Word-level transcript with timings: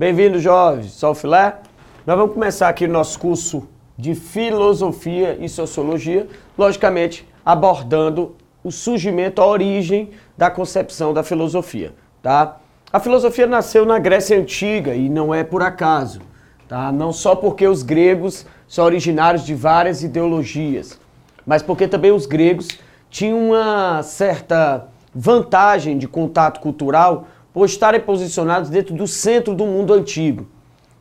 Bem-vindo, 0.00 0.38
jovens. 0.38 0.92
Sou 0.92 1.10
o 1.10 1.14
Filé. 1.14 1.56
Nós 2.06 2.16
vamos 2.16 2.32
começar 2.32 2.70
aqui 2.70 2.86
o 2.86 2.88
nosso 2.88 3.20
curso 3.20 3.68
de 3.98 4.14
Filosofia 4.14 5.36
e 5.38 5.46
Sociologia, 5.46 6.26
logicamente 6.56 7.28
abordando 7.44 8.34
o 8.64 8.70
surgimento, 8.70 9.42
a 9.42 9.46
origem 9.46 10.08
da 10.38 10.50
concepção 10.50 11.12
da 11.12 11.22
filosofia, 11.22 11.92
tá? 12.22 12.56
A 12.90 12.98
filosofia 12.98 13.46
nasceu 13.46 13.84
na 13.84 13.98
Grécia 13.98 14.38
Antiga 14.38 14.94
e 14.94 15.10
não 15.10 15.34
é 15.34 15.44
por 15.44 15.62
acaso, 15.62 16.22
tá? 16.66 16.90
Não 16.90 17.12
só 17.12 17.36
porque 17.36 17.68
os 17.68 17.82
gregos 17.82 18.46
são 18.66 18.86
originários 18.86 19.44
de 19.44 19.54
várias 19.54 20.02
ideologias, 20.02 20.98
mas 21.44 21.62
porque 21.62 21.86
também 21.86 22.10
os 22.10 22.24
gregos 22.24 22.68
tinham 23.10 23.50
uma 23.50 24.02
certa 24.02 24.88
vantagem 25.14 25.98
de 25.98 26.08
contato 26.08 26.58
cultural 26.60 27.26
por 27.52 27.66
estarem 27.66 28.00
posicionados 28.00 28.70
dentro 28.70 28.94
do 28.94 29.06
centro 29.06 29.54
do 29.54 29.66
mundo 29.66 29.92
antigo. 29.92 30.46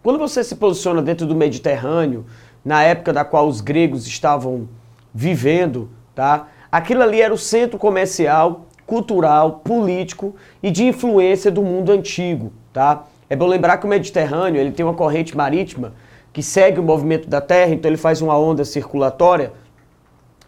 Quando 0.01 0.17
você 0.17 0.43
se 0.43 0.55
posiciona 0.55 1.01
dentro 1.01 1.27
do 1.27 1.35
Mediterrâneo, 1.35 2.25
na 2.63 2.83
época 2.83 3.13
da 3.13 3.23
qual 3.23 3.47
os 3.47 3.61
gregos 3.61 4.07
estavam 4.07 4.67
vivendo, 5.13 5.89
tá? 6.15 6.47
Aquilo 6.71 7.01
ali 7.01 7.21
era 7.21 7.33
o 7.33 7.37
centro 7.37 7.77
comercial, 7.77 8.65
cultural, 8.85 9.61
político 9.63 10.35
e 10.61 10.71
de 10.71 10.85
influência 10.85 11.51
do 11.51 11.61
mundo 11.61 11.91
antigo, 11.91 12.51
tá? 12.73 13.05
É 13.29 13.35
bom 13.35 13.45
lembrar 13.45 13.77
que 13.77 13.85
o 13.85 13.89
Mediterrâneo, 13.89 14.59
ele 14.59 14.71
tem 14.71 14.85
uma 14.85 14.95
corrente 14.95 15.37
marítima 15.37 15.93
que 16.33 16.41
segue 16.41 16.79
o 16.79 16.83
movimento 16.83 17.27
da 17.27 17.41
Terra, 17.41 17.73
então 17.73 17.89
ele 17.89 17.97
faz 17.97 18.21
uma 18.21 18.37
onda 18.37 18.63
circulatória 18.63 19.51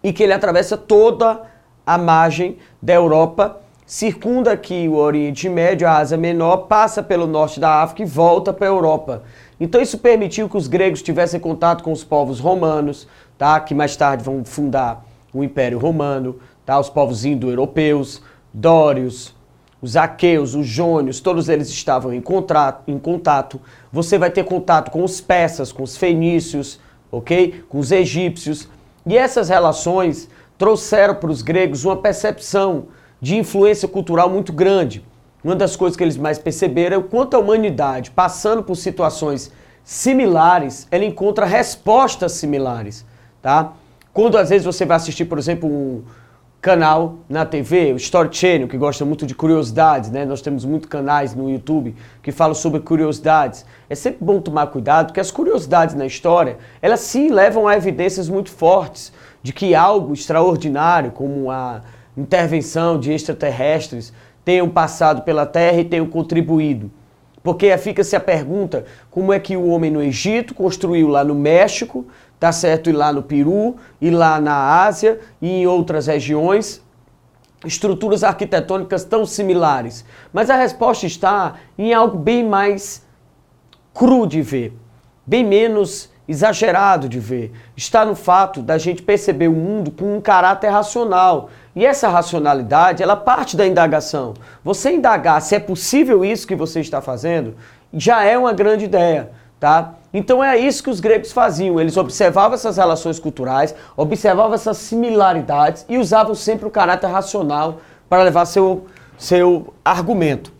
e 0.03 0.11
que 0.11 0.23
ele 0.23 0.33
atravessa 0.33 0.77
toda 0.77 1.43
a 1.85 1.97
margem 1.97 2.57
da 2.81 2.93
Europa, 2.93 3.61
circunda 3.91 4.53
aqui 4.53 4.87
o 4.87 4.95
Oriente 4.95 5.49
Médio, 5.49 5.85
a 5.85 5.97
Ásia 5.97 6.17
Menor, 6.17 6.59
passa 6.59 7.03
pelo 7.03 7.27
norte 7.27 7.59
da 7.59 7.81
África 7.81 8.03
e 8.03 8.05
volta 8.05 8.53
para 8.53 8.65
a 8.65 8.69
Europa. 8.69 9.23
Então 9.59 9.81
isso 9.81 9.97
permitiu 9.97 10.47
que 10.47 10.55
os 10.55 10.65
gregos 10.65 11.01
tivessem 11.01 11.41
contato 11.41 11.83
com 11.83 11.91
os 11.91 12.01
povos 12.01 12.39
romanos, 12.39 13.05
tá? 13.37 13.59
que 13.59 13.75
mais 13.75 13.93
tarde 13.97 14.23
vão 14.23 14.45
fundar 14.45 15.05
o 15.33 15.43
Império 15.43 15.77
Romano, 15.77 16.39
tá? 16.65 16.79
os 16.79 16.89
povos 16.89 17.25
indo-europeus, 17.25 18.21
dórios, 18.53 19.35
os 19.81 19.97
aqueus, 19.97 20.55
os 20.55 20.65
jônios, 20.65 21.19
todos 21.19 21.49
eles 21.49 21.67
estavam 21.67 22.13
em, 22.13 22.21
contrato, 22.21 22.89
em 22.89 22.97
contato. 22.97 23.59
Você 23.91 24.17
vai 24.17 24.31
ter 24.31 24.45
contato 24.45 24.89
com 24.89 25.03
os 25.03 25.19
persas, 25.19 25.69
com 25.69 25.83
os 25.83 25.97
fenícios, 25.97 26.79
ok? 27.11 27.65
Com 27.67 27.77
os 27.77 27.91
egípcios. 27.91 28.69
E 29.05 29.17
essas 29.17 29.49
relações 29.49 30.29
trouxeram 30.57 31.15
para 31.15 31.29
os 31.29 31.41
gregos 31.41 31.83
uma 31.83 31.97
percepção 31.97 32.85
de 33.21 33.37
influência 33.37 33.87
cultural 33.87 34.29
muito 34.29 34.51
grande. 34.51 35.05
Uma 35.43 35.55
das 35.55 35.75
coisas 35.75 35.95
que 35.95 36.03
eles 36.03 36.17
mais 36.17 36.39
perceberam 36.39 36.95
é 36.95 36.99
o 36.99 37.03
quanto 37.03 37.35
a 37.35 37.39
humanidade, 37.39 38.11
passando 38.11 38.63
por 38.63 38.75
situações 38.75 39.51
similares, 39.83 40.87
ela 40.91 41.05
encontra 41.05 41.45
respostas 41.45 42.33
similares, 42.33 43.05
tá? 43.41 43.73
Quando 44.13 44.37
às 44.37 44.49
vezes 44.49 44.65
você 44.65 44.85
vai 44.85 44.97
assistir, 44.97 45.25
por 45.25 45.37
exemplo, 45.37 45.69
um 45.69 46.03
canal 46.61 47.17
na 47.27 47.43
TV, 47.43 47.91
o 47.91 47.95
Story 47.95 48.29
Channel, 48.31 48.67
que 48.67 48.77
gosta 48.77 49.03
muito 49.03 49.25
de 49.25 49.33
curiosidades, 49.33 50.11
né? 50.11 50.25
Nós 50.25 50.41
temos 50.41 50.63
muitos 50.63 50.87
canais 50.89 51.33
no 51.33 51.49
YouTube 51.49 51.95
que 52.21 52.31
falam 52.31 52.53
sobre 52.53 52.79
curiosidades. 52.81 53.65
É 53.89 53.95
sempre 53.95 54.23
bom 54.23 54.39
tomar 54.39 54.67
cuidado, 54.67 55.07
porque 55.07 55.19
as 55.19 55.31
curiosidades 55.31 55.95
na 55.95 56.05
história, 56.05 56.57
elas 56.81 56.99
sim 56.99 57.29
levam 57.29 57.67
a 57.67 57.75
evidências 57.75 58.29
muito 58.29 58.51
fortes 58.51 59.11
de 59.41 59.51
que 59.51 59.73
algo 59.73 60.13
extraordinário, 60.13 61.11
como 61.11 61.49
a 61.49 61.81
intervenção 62.21 62.99
de 62.99 63.11
extraterrestres, 63.11 64.13
tenham 64.45 64.69
passado 64.69 65.23
pela 65.23 65.45
Terra 65.45 65.79
e 65.79 65.85
tenham 65.85 66.07
contribuído. 66.07 66.91
Porque 67.43 67.75
fica-se 67.77 68.15
a 68.15 68.19
pergunta, 68.19 68.85
como 69.09 69.33
é 69.33 69.39
que 69.39 69.57
o 69.57 69.67
homem 69.67 69.89
no 69.89 70.01
Egito 70.01 70.53
construiu 70.53 71.07
lá 71.07 71.23
no 71.23 71.33
México, 71.33 72.05
tá 72.39 72.51
certo? 72.51 72.89
E 72.89 72.93
lá 72.93 73.11
no 73.11 73.23
Peru, 73.23 73.77
e 73.99 74.09
lá 74.09 74.39
na 74.39 74.83
Ásia 74.83 75.19
e 75.41 75.49
em 75.49 75.67
outras 75.67 76.07
regiões, 76.07 76.83
estruturas 77.65 78.23
arquitetônicas 78.23 79.03
tão 79.03 79.25
similares. 79.25 80.05
Mas 80.31 80.49
a 80.49 80.55
resposta 80.55 81.05
está 81.05 81.55
em 81.77 81.93
algo 81.93 82.17
bem 82.17 82.47
mais 82.47 83.05
cru 83.93 84.27
de 84.27 84.41
ver, 84.41 84.73
bem 85.25 85.43
menos 85.43 86.10
exagerado 86.27 87.09
de 87.09 87.19
ver. 87.19 87.51
Está 87.75 88.05
no 88.05 88.15
fato 88.15 88.61
da 88.61 88.77
gente 88.77 89.01
perceber 89.01 89.47
o 89.47 89.53
mundo 89.53 89.91
com 89.91 90.17
um 90.17 90.21
caráter 90.21 90.69
racional. 90.69 91.49
E 91.75 91.85
essa 91.85 92.07
racionalidade, 92.07 93.01
ela 93.01 93.15
parte 93.15 93.55
da 93.55 93.65
indagação. 93.65 94.33
Você 94.63 94.91
indagar 94.91 95.41
se 95.41 95.55
é 95.55 95.59
possível 95.59 96.23
isso 96.23 96.47
que 96.47 96.55
você 96.55 96.79
está 96.79 97.01
fazendo, 97.01 97.55
já 97.93 98.23
é 98.23 98.37
uma 98.37 98.53
grande 98.53 98.85
ideia, 98.85 99.31
tá? 99.59 99.95
Então 100.13 100.43
é 100.43 100.57
isso 100.57 100.83
que 100.83 100.89
os 100.89 100.99
gregos 100.99 101.31
faziam. 101.31 101.79
Eles 101.79 101.97
observavam 101.97 102.55
essas 102.55 102.77
relações 102.77 103.19
culturais, 103.19 103.73
observavam 103.95 104.53
essas 104.53 104.77
similaridades 104.77 105.85
e 105.87 105.97
usavam 105.97 106.35
sempre 106.35 106.67
o 106.67 106.71
caráter 106.71 107.07
racional 107.07 107.79
para 108.09 108.23
levar 108.23 108.45
seu, 108.45 108.85
seu 109.17 109.73
argumento. 109.83 110.51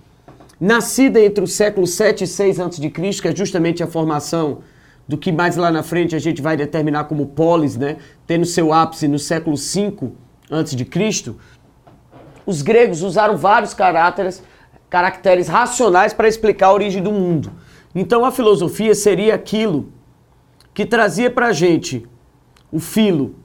Nascida 0.59 1.19
entre 1.19 1.43
os 1.43 1.53
séculos 1.53 1.95
7 1.95 2.23
e 2.23 2.27
6 2.27 2.59
a.C., 2.59 2.89
que 3.21 3.27
é 3.27 3.35
justamente 3.35 3.83
a 3.83 3.87
formação 3.87 4.59
do 5.11 5.17
que 5.17 5.29
mais 5.29 5.57
lá 5.57 5.69
na 5.69 5.83
frente 5.83 6.15
a 6.15 6.19
gente 6.19 6.41
vai 6.41 6.55
determinar 6.55 7.03
como 7.03 7.25
polis, 7.25 7.75
né? 7.75 7.97
tendo 8.25 8.45
seu 8.45 8.71
ápice 8.71 9.09
no 9.09 9.19
século 9.19 9.57
5 9.57 10.15
a.C., 10.49 11.35
os 12.45 12.61
gregos 12.61 13.01
usaram 13.01 13.35
vários 13.35 13.73
caracteres, 13.73 14.41
caracteres 14.89 15.49
racionais 15.49 16.13
para 16.13 16.29
explicar 16.29 16.67
a 16.67 16.73
origem 16.73 17.03
do 17.03 17.11
mundo. 17.11 17.51
Então 17.93 18.23
a 18.23 18.31
filosofia 18.31 18.95
seria 18.95 19.35
aquilo 19.35 19.91
que 20.73 20.85
trazia 20.85 21.29
para 21.29 21.47
a 21.47 21.51
gente 21.51 22.07
o 22.71 22.79
filo 22.79 23.35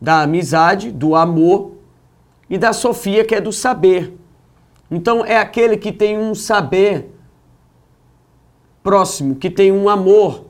da 0.00 0.22
amizade, 0.22 0.92
do 0.92 1.16
amor 1.16 1.72
e 2.48 2.56
da 2.56 2.72
sofia, 2.72 3.24
que 3.24 3.34
é 3.34 3.40
do 3.40 3.52
saber. 3.52 4.16
Então 4.88 5.24
é 5.24 5.36
aquele 5.36 5.76
que 5.76 5.90
tem 5.90 6.16
um 6.16 6.32
saber 6.32 7.12
próximo, 8.84 9.34
que 9.34 9.50
tem 9.50 9.72
um 9.72 9.88
amor 9.88 10.45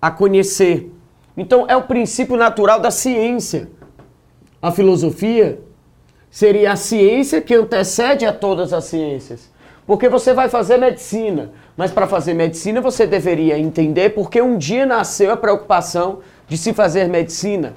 a 0.00 0.10
conhecer. 0.10 0.90
Então 1.36 1.66
é 1.68 1.76
o 1.76 1.82
princípio 1.82 2.36
natural 2.36 2.80
da 2.80 2.90
ciência. 2.90 3.68
A 4.60 4.70
filosofia 4.70 5.60
seria 6.30 6.72
a 6.72 6.76
ciência 6.76 7.40
que 7.40 7.54
antecede 7.54 8.24
a 8.24 8.32
todas 8.32 8.72
as 8.72 8.84
ciências. 8.84 9.50
Porque 9.86 10.08
você 10.08 10.32
vai 10.32 10.48
fazer 10.48 10.76
medicina, 10.76 11.50
mas 11.76 11.90
para 11.90 12.06
fazer 12.06 12.34
medicina 12.34 12.80
você 12.80 13.06
deveria 13.06 13.58
entender 13.58 14.10
porque 14.10 14.40
um 14.40 14.56
dia 14.56 14.86
nasceu 14.86 15.32
a 15.32 15.36
preocupação 15.36 16.20
de 16.46 16.56
se 16.56 16.72
fazer 16.72 17.08
medicina. 17.08 17.74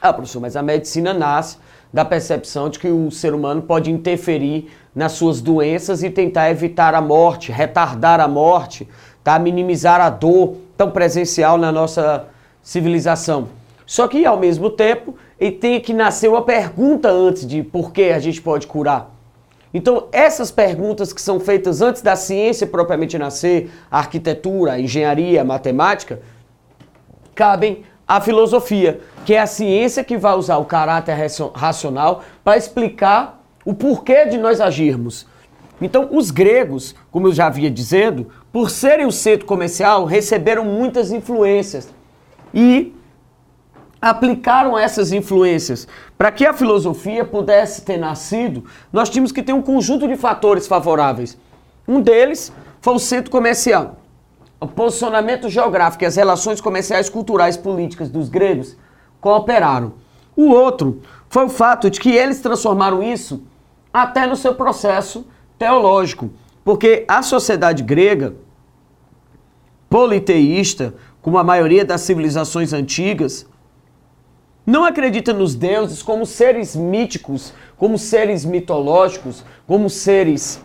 Ah, 0.00 0.12
professor, 0.12 0.40
mas 0.40 0.56
a 0.56 0.62
medicina 0.62 1.14
nasce 1.14 1.56
da 1.92 2.04
percepção 2.04 2.68
de 2.68 2.78
que 2.78 2.88
o 2.88 3.10
ser 3.10 3.34
humano 3.34 3.62
pode 3.62 3.90
interferir 3.90 4.68
nas 4.94 5.12
suas 5.12 5.40
doenças 5.40 6.02
e 6.02 6.10
tentar 6.10 6.50
evitar 6.50 6.94
a 6.94 7.00
morte, 7.00 7.52
retardar 7.52 8.18
a 8.18 8.26
morte, 8.26 8.88
tá? 9.22 9.38
minimizar 9.38 10.00
a 10.00 10.10
dor 10.10 10.56
tão 10.82 10.90
presencial 10.90 11.56
na 11.56 11.70
nossa 11.70 12.26
civilização. 12.60 13.48
Só 13.86 14.08
que, 14.08 14.26
ao 14.26 14.36
mesmo 14.36 14.68
tempo, 14.68 15.14
ele 15.38 15.52
tem 15.52 15.80
que 15.80 15.92
nascer 15.92 16.28
uma 16.28 16.42
pergunta 16.42 17.08
antes 17.08 17.46
de 17.46 17.62
por 17.62 17.92
que 17.92 18.10
a 18.10 18.18
gente 18.18 18.42
pode 18.42 18.66
curar. 18.66 19.08
Então, 19.72 20.08
essas 20.10 20.50
perguntas 20.50 21.12
que 21.12 21.22
são 21.22 21.38
feitas 21.38 21.80
antes 21.80 22.02
da 22.02 22.16
ciência 22.16 22.66
propriamente 22.66 23.16
nascer, 23.16 23.70
a 23.88 23.98
arquitetura, 23.98 24.72
a 24.72 24.80
engenharia, 24.80 25.40
a 25.40 25.44
matemática, 25.44 26.20
cabem 27.32 27.84
à 28.06 28.20
filosofia, 28.20 29.00
que 29.24 29.34
é 29.34 29.40
a 29.40 29.46
ciência 29.46 30.02
que 30.02 30.18
vai 30.18 30.34
usar 30.34 30.56
o 30.58 30.64
caráter 30.64 31.16
racional 31.54 32.24
para 32.42 32.56
explicar 32.56 33.40
o 33.64 33.72
porquê 33.72 34.26
de 34.26 34.36
nós 34.36 34.60
agirmos. 34.60 35.26
Então, 35.80 36.08
os 36.10 36.32
gregos, 36.32 36.94
como 37.10 37.28
eu 37.28 37.32
já 37.32 37.46
havia 37.46 37.70
dizendo, 37.70 38.28
por 38.52 38.70
serem 38.70 39.06
o 39.06 39.12
centro 39.12 39.46
comercial, 39.46 40.04
receberam 40.04 40.64
muitas 40.64 41.10
influências 41.10 41.88
e 42.52 42.94
aplicaram 44.00 44.78
essas 44.78 45.10
influências. 45.10 45.88
Para 46.18 46.30
que 46.30 46.44
a 46.44 46.52
filosofia 46.52 47.24
pudesse 47.24 47.82
ter 47.82 47.96
nascido, 47.96 48.64
nós 48.92 49.08
tínhamos 49.08 49.32
que 49.32 49.42
ter 49.42 49.52
um 49.52 49.62
conjunto 49.62 50.06
de 50.06 50.16
fatores 50.16 50.66
favoráveis. 50.66 51.38
Um 51.88 52.00
deles 52.00 52.52
foi 52.80 52.94
o 52.94 52.98
centro 52.98 53.30
comercial. 53.30 53.96
O 54.60 54.66
posicionamento 54.66 55.48
geográfico 55.48 56.04
e 56.04 56.06
as 56.06 56.16
relações 56.16 56.60
comerciais, 56.60 57.08
culturais, 57.08 57.56
políticas 57.56 58.10
dos 58.10 58.28
gregos 58.28 58.76
cooperaram. 59.20 59.94
O 60.36 60.50
outro 60.50 61.00
foi 61.28 61.46
o 61.46 61.48
fato 61.48 61.88
de 61.88 61.98
que 61.98 62.10
eles 62.10 62.40
transformaram 62.40 63.02
isso 63.02 63.42
até 63.92 64.26
no 64.26 64.36
seu 64.36 64.54
processo 64.54 65.26
teológico, 65.58 66.30
porque 66.64 67.04
a 67.08 67.22
sociedade 67.22 67.82
grega 67.82 68.34
politeísta, 69.88 70.94
como 71.20 71.38
a 71.38 71.44
maioria 71.44 71.84
das 71.84 72.00
civilizações 72.00 72.72
antigas, 72.72 73.46
não 74.64 74.84
acredita 74.84 75.32
nos 75.32 75.54
deuses 75.54 76.02
como 76.02 76.24
seres 76.24 76.76
míticos, 76.76 77.52
como 77.76 77.98
seres 77.98 78.44
mitológicos, 78.44 79.44
como 79.66 79.90
seres 79.90 80.62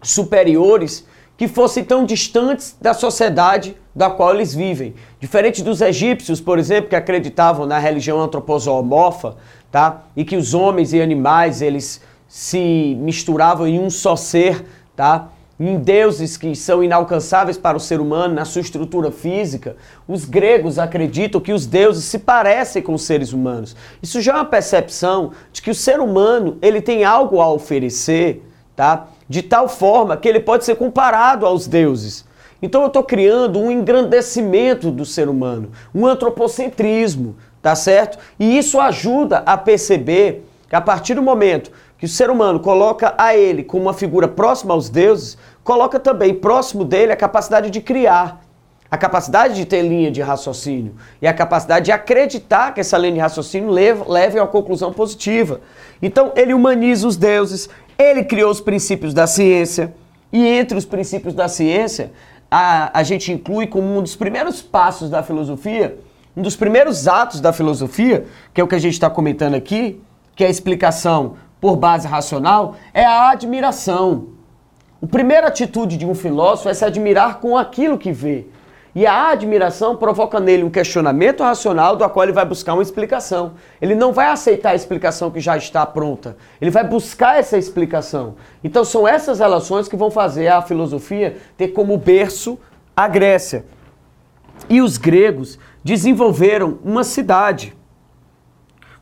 superiores 0.00 1.06
que 1.36 1.48
fossem 1.48 1.82
tão 1.82 2.04
distantes 2.04 2.76
da 2.80 2.94
sociedade 2.94 3.76
da 3.94 4.10
qual 4.10 4.34
eles 4.34 4.54
vivem. 4.54 4.94
Diferente 5.18 5.62
dos 5.62 5.80
egípcios, 5.80 6.40
por 6.40 6.58
exemplo, 6.58 6.90
que 6.90 6.96
acreditavam 6.96 7.66
na 7.66 7.78
religião 7.78 8.20
antropozoomorfa, 8.20 9.36
tá? 9.70 10.04
E 10.14 10.24
que 10.24 10.36
os 10.36 10.54
homens 10.54 10.92
e 10.92 11.00
animais, 11.00 11.62
eles 11.62 12.00
se 12.28 12.96
misturavam 13.00 13.66
em 13.66 13.80
um 13.80 13.90
só 13.90 14.14
ser, 14.14 14.64
tá? 15.00 15.30
em 15.58 15.78
deuses 15.78 16.36
que 16.36 16.54
são 16.54 16.84
inalcançáveis 16.84 17.56
para 17.56 17.76
o 17.76 17.80
ser 17.80 18.00
humano 18.00 18.34
na 18.34 18.44
sua 18.44 18.60
estrutura 18.60 19.10
física, 19.10 19.76
os 20.06 20.26
gregos 20.26 20.78
acreditam 20.78 21.40
que 21.40 21.52
os 21.52 21.66
deuses 21.66 22.04
se 22.04 22.18
parecem 22.18 22.82
com 22.82 22.92
os 22.92 23.02
seres 23.02 23.32
humanos. 23.32 23.74
Isso 24.02 24.20
já 24.20 24.32
é 24.32 24.34
uma 24.36 24.44
percepção 24.44 25.32
de 25.52 25.60
que 25.60 25.70
o 25.70 25.74
ser 25.74 26.00
humano 26.00 26.58
ele 26.60 26.82
tem 26.82 27.04
algo 27.04 27.40
a 27.40 27.50
oferecer, 27.50 28.42
tá? 28.76 29.08
De 29.26 29.42
tal 29.42 29.68
forma 29.68 30.16
que 30.16 30.28
ele 30.28 30.40
pode 30.40 30.64
ser 30.64 30.76
comparado 30.76 31.44
aos 31.46 31.66
deuses. 31.66 32.26
Então 32.62 32.82
eu 32.82 32.88
estou 32.88 33.02
criando 33.02 33.58
um 33.58 33.70
engrandecimento 33.70 34.90
do 34.90 35.06
ser 35.06 35.30
humano, 35.30 35.70
um 35.94 36.06
antropocentrismo, 36.06 37.36
tá 37.62 37.74
certo? 37.74 38.18
E 38.38 38.56
isso 38.56 38.78
ajuda 38.80 39.42
a 39.46 39.56
perceber 39.56 40.46
que 40.70 40.76
a 40.76 40.80
partir 40.80 41.14
do 41.14 41.22
momento 41.22 41.70
que 42.00 42.06
o 42.06 42.08
ser 42.08 42.30
humano 42.30 42.58
coloca 42.58 43.14
a 43.18 43.36
ele 43.36 43.62
como 43.62 43.82
uma 43.82 43.92
figura 43.92 44.26
próxima 44.26 44.72
aos 44.72 44.88
deuses, 44.88 45.36
coloca 45.62 46.00
também 46.00 46.32
próximo 46.32 46.82
dele 46.82 47.12
a 47.12 47.16
capacidade 47.16 47.68
de 47.68 47.78
criar, 47.78 48.40
a 48.90 48.96
capacidade 48.96 49.54
de 49.54 49.66
ter 49.66 49.82
linha 49.82 50.10
de 50.10 50.22
raciocínio 50.22 50.94
e 51.20 51.26
a 51.26 51.34
capacidade 51.34 51.84
de 51.84 51.92
acreditar 51.92 52.72
que 52.72 52.80
essa 52.80 52.96
linha 52.96 53.12
de 53.12 53.18
raciocínio 53.20 53.68
leve, 53.68 54.02
leve 54.08 54.38
a 54.38 54.42
uma 54.42 54.48
conclusão 54.48 54.94
positiva. 54.94 55.60
Então 56.00 56.32
ele 56.34 56.54
humaniza 56.54 57.06
os 57.06 57.18
deuses, 57.18 57.68
ele 57.98 58.24
criou 58.24 58.50
os 58.50 58.62
princípios 58.62 59.12
da 59.12 59.26
ciência 59.26 59.94
e 60.32 60.46
entre 60.46 60.78
os 60.78 60.86
princípios 60.86 61.34
da 61.34 61.48
ciência 61.48 62.12
a, 62.50 62.98
a 62.98 63.02
gente 63.02 63.30
inclui 63.30 63.66
como 63.66 63.98
um 63.98 64.00
dos 64.00 64.16
primeiros 64.16 64.62
passos 64.62 65.10
da 65.10 65.22
filosofia, 65.22 65.98
um 66.34 66.40
dos 66.40 66.56
primeiros 66.56 67.06
atos 67.06 67.42
da 67.42 67.52
filosofia, 67.52 68.24
que 68.54 68.60
é 68.60 68.64
o 68.64 68.66
que 68.66 68.74
a 68.74 68.78
gente 68.78 68.94
está 68.94 69.10
comentando 69.10 69.54
aqui, 69.54 70.00
que 70.34 70.42
é 70.42 70.46
a 70.46 70.50
explicação 70.50 71.36
por 71.60 71.76
base 71.76 72.08
racional, 72.08 72.76
é 72.94 73.04
a 73.04 73.30
admiração. 73.30 74.28
A 75.02 75.06
primeira 75.06 75.48
atitude 75.48 75.96
de 75.96 76.06
um 76.06 76.14
filósofo 76.14 76.68
é 76.68 76.74
se 76.74 76.84
admirar 76.84 77.38
com 77.38 77.56
aquilo 77.56 77.98
que 77.98 78.12
vê. 78.12 78.46
E 78.94 79.06
a 79.06 79.28
admiração 79.28 79.96
provoca 79.96 80.40
nele 80.40 80.64
um 80.64 80.70
questionamento 80.70 81.44
racional 81.44 81.96
do 81.96 82.08
qual 82.10 82.24
ele 82.24 82.32
vai 82.32 82.44
buscar 82.44 82.74
uma 82.74 82.82
explicação. 82.82 83.52
Ele 83.80 83.94
não 83.94 84.12
vai 84.12 84.26
aceitar 84.26 84.70
a 84.70 84.74
explicação 84.74 85.30
que 85.30 85.38
já 85.38 85.56
está 85.56 85.86
pronta. 85.86 86.36
Ele 86.60 86.72
vai 86.72 86.82
buscar 86.82 87.38
essa 87.38 87.56
explicação. 87.56 88.34
Então 88.64 88.84
são 88.84 89.06
essas 89.06 89.38
relações 89.38 89.86
que 89.86 89.96
vão 89.96 90.10
fazer 90.10 90.48
a 90.48 90.60
filosofia 90.60 91.36
ter 91.56 91.68
como 91.68 91.96
berço 91.96 92.58
a 92.96 93.06
Grécia. 93.06 93.64
E 94.68 94.82
os 94.82 94.98
gregos 94.98 95.58
desenvolveram 95.84 96.78
uma 96.84 97.04
cidade. 97.04 97.76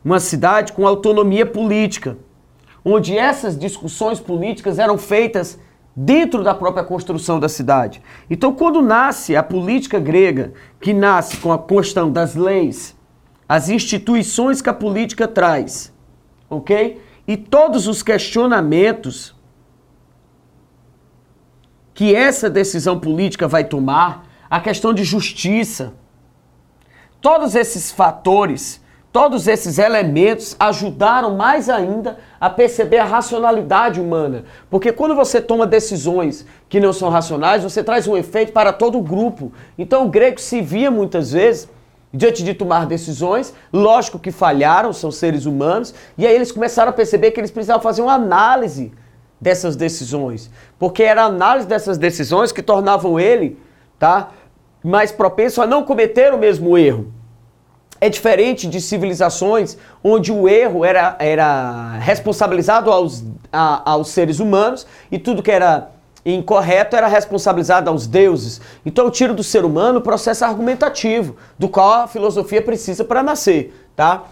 Uma 0.05 0.21
cidade 0.21 0.75
com 0.75 0.87
autonomia 0.87 1.47
política 1.47 2.17
onde 2.91 3.17
essas 3.17 3.59
discussões 3.59 4.19
políticas 4.19 4.79
eram 4.79 4.97
feitas 4.97 5.59
dentro 5.95 6.43
da 6.43 6.55
própria 6.55 6.85
construção 6.85 7.39
da 7.39 7.49
cidade. 7.49 8.01
Então, 8.31 8.55
quando 8.55 8.81
nasce 8.81 9.37
a 9.37 9.43
política 9.43 9.99
grega, 9.99 10.55
que 10.81 10.95
nasce 10.95 11.37
com 11.37 11.53
a 11.53 11.59
questão 11.59 12.11
das 12.11 12.35
leis, 12.35 12.97
as 13.49 13.69
instituições 13.69 14.63
que 14.63 14.71
a 14.71 14.75
política 14.75 15.29
traz, 15.29 15.93
ok? 16.49 17.03
E 17.27 17.37
todos 17.37 17.87
os 17.87 18.03
questionamentos 18.03 19.37
que 21.93 22.15
essa 22.15 22.49
decisão 22.49 22.99
política 22.99 23.47
vai 23.49 23.65
tomar, 23.65 24.27
a 24.49 24.61
questão 24.61 24.95
de 24.95 25.05
justiça, 25.05 25.93
todos 27.21 27.55
esses 27.55 27.91
fatores 27.91 28.81
Todos 29.11 29.49
esses 29.49 29.79
elementos 29.79 30.55
ajudaram 30.59 31.35
mais 31.35 31.71
ainda 31.71 32.19
a 32.39 32.51
perceber 32.51 32.99
a 32.99 33.05
racionalidade 33.05 34.01
humana. 34.01 34.45
Porque 34.69 34.93
quando 34.93 35.15
você 35.15 35.41
toma 35.41 35.67
decisões 35.67 36.45
que 36.69 36.79
não 36.79 36.93
são 36.93 37.09
racionais, 37.09 37.63
você 37.63 37.83
traz 37.83 38.07
um 38.07 38.17
efeito 38.17 38.53
para 38.53 38.73
todo 38.73 38.99
o 38.99 39.03
grupo. 39.03 39.51
Então 39.79 40.07
o 40.07 40.09
grego 40.11 40.39
se 40.39 40.61
via 40.61 40.91
muitas 40.91 41.33
vezes 41.33 41.69
diante 42.13 42.43
de 42.43 42.55
tomar 42.55 42.87
decisões, 42.87 43.55
lógico 43.73 44.19
que 44.19 44.31
falharam, 44.31 44.93
são 44.93 45.11
seres 45.11 45.45
humanos, 45.45 45.95
e 46.17 46.27
aí 46.27 46.35
eles 46.35 46.51
começaram 46.51 46.91
a 46.91 46.93
perceber 46.93 47.33
que 47.33 47.41
eles 47.41 47.51
precisavam 47.51 47.83
fazer 47.83 48.01
uma 48.01 48.15
análise 48.15 48.93
dessas 49.41 49.77
decisões, 49.77 50.51
porque 50.79 51.03
era 51.03 51.23
a 51.23 51.27
análise 51.27 51.67
dessas 51.67 51.99
decisões 51.99 52.51
que 52.51 52.63
tornavam 52.63 53.21
ele, 53.21 53.59
tá, 53.99 54.31
mais 54.83 55.13
propenso 55.13 55.61
a 55.61 55.67
não 55.67 55.85
cometer 55.85 56.33
o 56.33 56.39
mesmo 56.39 56.79
erro. 56.79 57.13
É 58.01 58.09
diferente 58.09 58.69
de 58.69 58.81
civilizações 58.81 59.77
onde 60.05 60.31
o 60.31 60.49
erro 60.49 60.85
era, 60.85 61.17
era 61.19 61.99
responsabilizado 61.99 62.93
aos, 62.93 63.25
a, 63.53 63.91
aos 63.91 64.09
seres 64.09 64.39
humanos 64.39 64.87
e 65.11 65.19
tudo 65.19 65.43
que 65.43 65.51
era 65.51 65.91
incorreto 66.25 66.95
era 66.95 67.09
responsabilizado 67.09 67.91
aos 67.91 68.07
deuses. 68.07 68.61
Então 68.87 69.07
eu 69.07 69.11
tiro 69.11 69.35
do 69.35 69.43
ser 69.43 69.65
humano 69.65 69.99
o 69.99 70.03
processo 70.03 70.45
argumentativo, 70.45 71.37
do 71.59 71.69
qual 71.69 72.03
a 72.03 72.07
filosofia 72.07 72.63
precisa 72.63 73.05
para 73.05 73.23
nascer, 73.23 73.75
tá? 73.97 74.25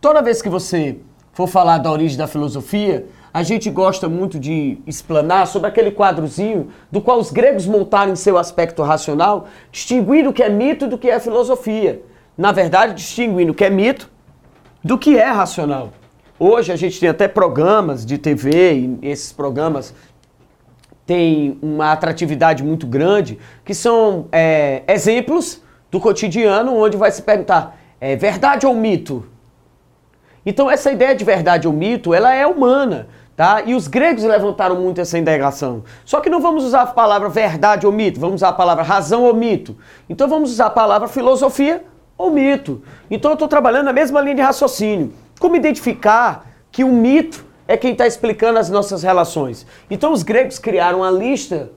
Toda 0.00 0.20
vez 0.20 0.42
que 0.42 0.48
você 0.48 0.98
for 1.32 1.46
falar 1.46 1.78
da 1.78 1.90
origem 1.90 2.18
da 2.18 2.26
filosofia, 2.26 3.06
a 3.32 3.42
gente 3.42 3.70
gosta 3.70 4.08
muito 4.08 4.38
de 4.38 4.78
explanar 4.86 5.46
sobre 5.46 5.68
aquele 5.68 5.90
quadrozinho 5.90 6.68
do 6.90 7.00
qual 7.00 7.18
os 7.18 7.30
gregos 7.30 7.66
montaram 7.66 8.12
em 8.12 8.16
seu 8.16 8.36
aspecto 8.36 8.82
racional, 8.82 9.46
distinguindo 9.72 10.28
o 10.28 10.32
que 10.32 10.42
é 10.42 10.48
mito 10.50 10.86
do 10.86 10.98
que 10.98 11.08
é 11.08 11.18
filosofia 11.18 12.02
na 12.36 12.52
verdade, 12.52 12.94
distinguindo 12.94 13.52
o 13.52 13.54
que 13.54 13.64
é 13.64 13.70
mito 13.70 14.10
do 14.82 14.98
que 14.98 15.16
é 15.16 15.30
racional. 15.30 15.92
Hoje 16.38 16.72
a 16.72 16.76
gente 16.76 16.98
tem 16.98 17.08
até 17.08 17.28
programas 17.28 18.04
de 18.04 18.18
TV 18.18 18.74
e 18.74 18.98
esses 19.02 19.32
programas 19.32 19.94
têm 21.06 21.58
uma 21.62 21.92
atratividade 21.92 22.62
muito 22.62 22.86
grande, 22.86 23.38
que 23.64 23.74
são 23.74 24.26
é, 24.32 24.82
exemplos 24.88 25.62
do 25.90 26.00
cotidiano 26.00 26.74
onde 26.76 26.96
vai 26.96 27.10
se 27.10 27.22
perguntar, 27.22 27.78
é 28.00 28.16
verdade 28.16 28.66
ou 28.66 28.74
mito? 28.74 29.24
Então 30.44 30.70
essa 30.70 30.90
ideia 30.90 31.14
de 31.14 31.24
verdade 31.24 31.68
ou 31.68 31.72
mito, 31.72 32.12
ela 32.12 32.34
é 32.34 32.44
humana, 32.46 33.06
tá? 33.36 33.62
E 33.64 33.74
os 33.74 33.86
gregos 33.86 34.24
levantaram 34.24 34.80
muito 34.80 35.00
essa 35.00 35.16
indagação. 35.16 35.84
Só 36.04 36.20
que 36.20 36.28
não 36.28 36.40
vamos 36.40 36.64
usar 36.64 36.82
a 36.82 36.86
palavra 36.86 37.28
verdade 37.28 37.86
ou 37.86 37.92
mito, 37.92 38.18
vamos 38.18 38.36
usar 38.36 38.48
a 38.48 38.52
palavra 38.52 38.82
razão 38.82 39.22
ou 39.22 39.34
mito. 39.34 39.76
Então 40.08 40.26
vamos 40.26 40.50
usar 40.50 40.66
a 40.66 40.70
palavra 40.70 41.06
filosofia 41.06 41.84
ou 42.16 42.30
mito. 42.30 42.82
Então 43.10 43.30
eu 43.30 43.34
estou 43.34 43.48
trabalhando 43.48 43.86
na 43.86 43.92
mesma 43.92 44.20
linha 44.20 44.36
de 44.36 44.42
raciocínio. 44.42 45.12
Como 45.38 45.56
identificar 45.56 46.46
que 46.70 46.84
o 46.84 46.92
mito 46.92 47.44
é 47.66 47.76
quem 47.76 47.92
está 47.92 48.06
explicando 48.06 48.58
as 48.58 48.70
nossas 48.70 49.02
relações? 49.02 49.66
Então 49.90 50.12
os 50.12 50.22
gregos 50.22 50.58
criaram 50.58 50.98
uma 50.98 51.10
lista 51.10 51.70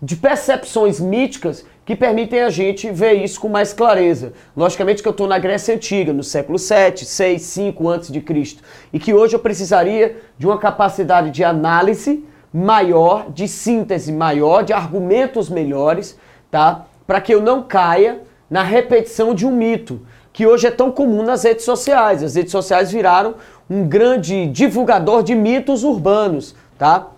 de 0.00 0.16
percepções 0.16 1.00
míticas 1.00 1.64
que 1.84 1.94
permitem 1.94 2.40
a 2.40 2.50
gente 2.50 2.90
ver 2.90 3.12
isso 3.14 3.40
com 3.40 3.48
mais 3.48 3.72
clareza. 3.72 4.32
Logicamente 4.56 5.02
que 5.02 5.08
eu 5.08 5.12
estou 5.12 5.26
na 5.26 5.38
Grécia 5.38 5.74
Antiga, 5.74 6.12
no 6.12 6.22
século 6.22 6.58
7, 6.58 7.04
6, 7.04 7.42
5 7.42 7.88
antes 7.88 8.10
de 8.10 8.20
Cristo, 8.20 8.62
e 8.92 8.98
que 8.98 9.12
hoje 9.12 9.36
eu 9.36 9.40
precisaria 9.40 10.16
de 10.38 10.46
uma 10.46 10.58
capacidade 10.58 11.30
de 11.30 11.44
análise 11.44 12.24
maior, 12.52 13.30
de 13.30 13.46
síntese 13.46 14.12
maior, 14.12 14.62
de 14.62 14.72
argumentos 14.72 15.50
melhores, 15.50 16.18
tá? 16.50 16.86
Para 17.06 17.20
que 17.20 17.34
eu 17.34 17.42
não 17.42 17.62
caia 17.62 18.22
na 18.54 18.62
repetição 18.62 19.34
de 19.34 19.44
um 19.44 19.50
mito, 19.50 20.06
que 20.32 20.46
hoje 20.46 20.68
é 20.68 20.70
tão 20.70 20.92
comum 20.92 21.24
nas 21.24 21.42
redes 21.42 21.64
sociais. 21.64 22.22
As 22.22 22.36
redes 22.36 22.52
sociais 22.52 22.92
viraram 22.92 23.34
um 23.68 23.84
grande 23.84 24.46
divulgador 24.46 25.24
de 25.24 25.34
mitos 25.34 25.82
urbanos, 25.82 26.54
tá? 26.78 27.08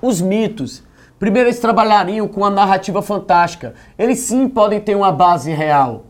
Os 0.00 0.20
mitos. 0.20 0.84
Primeiro, 1.18 1.48
eles 1.48 1.58
trabalhariam 1.58 2.28
com 2.28 2.44
a 2.44 2.50
narrativa 2.50 3.02
fantástica. 3.02 3.74
Eles 3.98 4.20
sim 4.20 4.48
podem 4.48 4.78
ter 4.78 4.94
uma 4.94 5.10
base 5.10 5.50
real. 5.50 6.04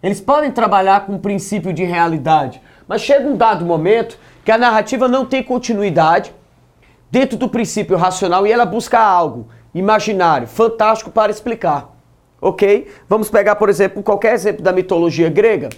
Eles 0.00 0.20
podem 0.20 0.52
trabalhar 0.52 1.04
com 1.04 1.14
um 1.14 1.18
princípio 1.18 1.72
de 1.72 1.82
realidade. 1.82 2.62
Mas 2.86 3.00
chega 3.00 3.26
um 3.26 3.36
dado 3.36 3.64
momento 3.64 4.20
que 4.44 4.52
a 4.52 4.58
narrativa 4.58 5.08
não 5.08 5.26
tem 5.26 5.42
continuidade 5.42 6.32
dentro 7.10 7.36
do 7.36 7.48
princípio 7.48 7.96
racional 7.96 8.46
e 8.46 8.52
ela 8.52 8.64
busca 8.64 9.00
algo 9.00 9.48
imaginário, 9.74 10.46
fantástico 10.46 11.10
para 11.10 11.32
explicar. 11.32 11.97
Ok? 12.40 12.86
Vamos 13.08 13.28
pegar, 13.28 13.56
por 13.56 13.68
exemplo, 13.68 14.02
qualquer 14.02 14.34
exemplo 14.34 14.62
da 14.62 14.72
mitologia 14.72 15.28
grega. 15.28 15.68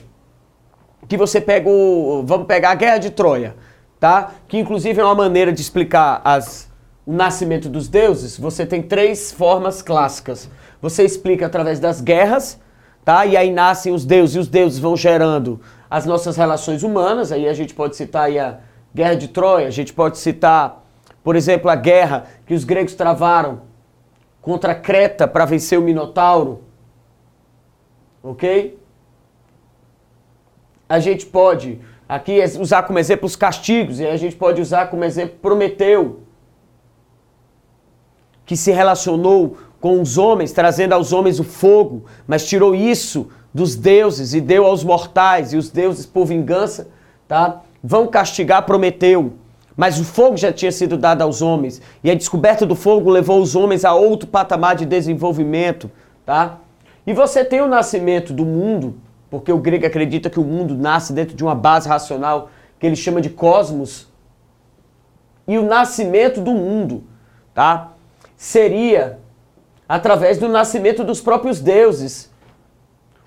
Que 1.09 1.17
você 1.17 1.41
pega 1.41 1.69
o. 1.69 2.23
Vamos 2.25 2.47
pegar 2.47 2.71
a 2.71 2.75
Guerra 2.75 2.99
de 2.99 3.11
Troia, 3.11 3.57
tá? 3.99 4.33
Que 4.47 4.59
inclusive 4.59 5.01
é 5.01 5.05
uma 5.05 5.15
maneira 5.15 5.53
de 5.53 5.61
explicar 5.61 6.21
as, 6.23 6.71
o 7.07 7.13
nascimento 7.13 7.69
dos 7.69 7.89
deuses. 7.89 8.39
Você 8.39 8.67
tem 8.67 8.83
três 8.83 9.33
formas 9.33 9.81
clássicas. 9.81 10.51
Você 10.83 11.03
explica 11.03 11.47
através 11.47 11.81
das 11.81 12.01
guerras, 12.01 12.61
tá? 13.05 13.25
E 13.25 13.37
aí 13.37 13.51
nascem 13.51 13.93
os 13.93 14.05
deuses, 14.05 14.37
e 14.37 14.39
os 14.39 14.49
deuses 14.49 14.79
vão 14.79 14.97
gerando 14.97 15.61
as 15.89 16.05
nossas 16.05 16.37
relações 16.37 16.83
humanas. 16.83 17.33
Aí 17.33 17.49
a 17.49 17.55
gente 17.55 17.75
pode 17.75 17.97
citar 17.97 18.31
a 18.31 18.59
Guerra 18.95 19.15
de 19.15 19.29
Troia, 19.29 19.67
a 19.67 19.71
gente 19.71 19.93
pode 19.95 20.19
citar, 20.19 20.85
por 21.25 21.37
exemplo, 21.37 21.71
a 21.71 21.75
guerra 21.75 22.27
que 22.47 22.55
os 22.55 22.65
gregos 22.65 22.95
travaram 22.95 23.70
contra 24.41 24.75
Creta 24.75 25.27
para 25.29 25.45
vencer 25.45 25.79
o 25.79 25.83
Minotauro. 25.83 26.63
Ok? 28.23 28.79
A 30.89 30.99
gente 30.99 31.27
pode 31.27 31.81
aqui 32.09 32.43
usar 32.59 32.83
como 32.83 32.99
exemplo 32.99 33.27
os 33.27 33.37
castigos 33.37 34.01
e 34.01 34.07
a 34.07 34.17
gente 34.17 34.35
pode 34.35 34.61
usar 34.61 34.89
como 34.91 35.05
exemplo 35.05 35.39
Prometeu, 35.41 36.21
que 38.45 38.57
se 38.57 38.73
relacionou 38.73 39.57
com 39.81 40.01
os 40.01 40.19
homens, 40.19 40.53
trazendo 40.53 40.93
aos 40.93 41.13
homens 41.13 41.39
o 41.39 41.45
fogo, 41.45 42.05
mas 42.27 42.47
tirou 42.47 42.75
isso 42.75 43.31
dos 43.55 43.77
deuses 43.77 44.35
e 44.35 44.41
deu 44.41 44.67
aos 44.67 44.85
mortais, 44.85 45.53
e 45.53 45.57
os 45.57 45.71
deuses, 45.71 46.05
por 46.05 46.27
vingança, 46.27 46.89
tá? 47.27 47.63
vão 47.83 48.07
castigar 48.07 48.65
Prometeu. 48.67 49.35
Mas 49.81 49.99
o 49.99 50.05
fogo 50.05 50.37
já 50.37 50.53
tinha 50.53 50.71
sido 50.71 50.99
dado 50.99 51.23
aos 51.23 51.41
homens, 51.41 51.81
e 52.05 52.11
a 52.11 52.15
descoberta 52.15 52.67
do 52.67 52.77
fogo 52.77 53.09
levou 53.09 53.41
os 53.41 53.57
homens 53.57 53.83
a 53.83 53.95
outro 53.95 54.29
patamar 54.29 54.77
de 54.77 54.85
desenvolvimento, 54.85 55.91
tá? 56.27 56.59
E 57.07 57.15
você 57.15 57.43
tem 57.43 57.63
o 57.63 57.67
nascimento 57.67 58.35
do 58.35 58.45
mundo, 58.45 58.97
porque 59.31 59.51
o 59.51 59.57
grego 59.57 59.87
acredita 59.87 60.29
que 60.29 60.39
o 60.39 60.45
mundo 60.45 60.75
nasce 60.75 61.15
dentro 61.15 61.35
de 61.35 61.43
uma 61.43 61.55
base 61.55 61.89
racional 61.89 62.51
que 62.79 62.87
ele 62.87 62.95
chama 62.95 63.23
de 63.23 63.31
cosmos. 63.31 64.07
E 65.49 65.57
o 65.57 65.63
nascimento 65.63 66.43
do 66.43 66.53
mundo, 66.53 67.03
tá? 67.55 67.93
Seria 68.37 69.19
através 69.89 70.37
do 70.37 70.47
nascimento 70.47 71.03
dos 71.03 71.23
próprios 71.23 71.59
deuses. 71.59 72.31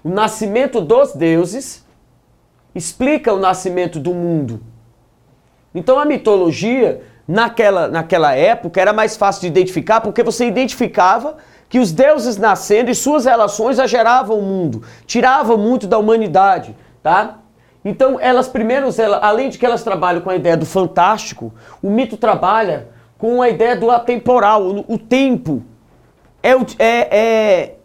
O 0.03 0.10
nascimento 0.10 0.81
dos 0.81 1.13
deuses 1.13 1.83
explica 2.75 3.33
o 3.33 3.39
nascimento 3.39 4.00
do 4.00 4.13
mundo. 4.13 4.62
Então 5.74 5.98
a 5.98 6.06
mitologia, 6.06 7.01
naquela, 7.27 7.88
naquela 7.88 8.36
época, 8.36 8.80
era 8.80 8.94
mais 8.94 9.18
fácil 9.18 9.42
de 9.42 9.48
identificar 9.48 10.01
porque 10.01 10.24
você 10.24 10.46
identificava 10.46 11.38
que 11.68 11.80
os 11.80 11.92
deuses 11.92 12.38
nascendo 12.38 12.92
e 12.92 12.96
suas 12.96 13.25
relações 13.25 13.77
geravam 13.89 14.38
o 14.38 14.44
mundo, 14.44 14.84
tiravam 15.08 15.58
muito 15.58 15.88
da 15.88 15.98
humanidade, 15.98 16.75
tá? 17.01 17.39
Então, 17.84 18.20
elas 18.20 18.48
primeiro, 18.48 18.88
além 19.22 19.50
de 19.50 19.58
que 19.58 19.65
elas 19.65 19.84
trabalham 19.84 20.22
com 20.22 20.30
a 20.30 20.36
ideia 20.36 20.56
do 20.56 20.65
fantástico, 20.65 21.53
o 21.82 21.89
mito 21.89 22.15
trabalha 22.15 22.89
com 23.18 23.42
a 23.42 23.50
ideia 23.50 23.75
do 23.75 23.89
atemporal, 23.89 24.62
o, 24.62 24.94
o 24.94 24.98
tempo. 24.98 25.63
É 26.42 26.56
o, 26.56 26.65
é, 26.77 27.18
é, 27.18 27.75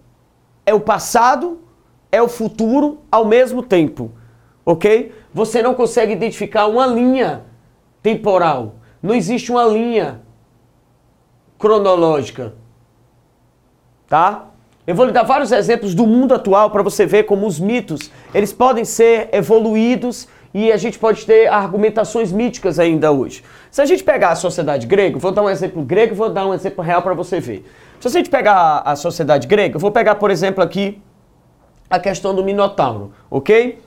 é 0.67 0.75
o 0.75 0.81
passado, 0.81 1.61
é 2.13 2.21
o 2.21 2.29
futuro 2.29 2.99
ao 3.11 3.25
mesmo 3.25 3.63
tempo, 3.63 4.13
ok? 4.67 5.13
Você 5.33 5.63
não 5.63 5.75
consegue 5.75 6.13
identificar 6.13 6.67
uma 6.67 6.87
linha 6.87 7.48
temporal. 8.09 8.77
Não 9.03 9.15
existe 9.15 9.51
uma 9.51 9.65
linha 9.65 10.23
cronológica. 11.59 12.55
Tá? 14.09 14.47
Eu 14.87 14.95
vou 14.95 15.05
lhe 15.05 15.13
dar 15.13 15.25
vários 15.25 15.53
exemplos 15.53 15.95
do 15.95 16.07
mundo 16.07 16.33
atual 16.33 16.71
para 16.71 16.83
você 16.83 17.05
ver 17.05 17.25
como 17.25 17.47
os 17.47 17.61
mitos, 17.61 18.11
eles 18.33 18.53
podem 18.53 18.85
ser 18.85 19.29
evoluídos 19.33 20.27
e 20.55 20.73
a 20.73 20.79
gente 20.79 20.99
pode 20.99 21.27
ter 21.27 21.47
argumentações 21.49 22.33
míticas 22.33 22.79
ainda 22.79 23.13
hoje. 23.13 23.45
Se 23.71 23.83
a 23.83 23.85
gente 23.85 24.03
pegar 24.03 24.31
a 24.31 24.35
sociedade 24.35 24.87
grega, 24.87 25.19
vou 25.19 25.31
dar 25.31 25.43
um 25.43 25.51
exemplo 25.51 25.83
grego, 25.83 26.15
vou 26.15 26.31
dar 26.31 26.47
um 26.47 26.55
exemplo 26.55 26.83
real 26.83 27.03
para 27.03 27.13
você 27.13 27.39
ver. 27.39 27.71
Se 28.01 28.09
a 28.09 28.11
gente 28.11 28.31
pegar 28.31 28.79
a 28.83 28.97
sociedade 28.97 29.47
grega, 29.47 29.77
eu 29.77 29.81
vou 29.81 29.91
pegar, 29.91 30.15
por 30.15 30.31
exemplo, 30.31 30.65
aqui 30.65 31.03
a 31.91 31.99
questão 31.99 32.35
do 32.35 32.43
Minotauro, 32.43 33.13
ok? 33.31 33.79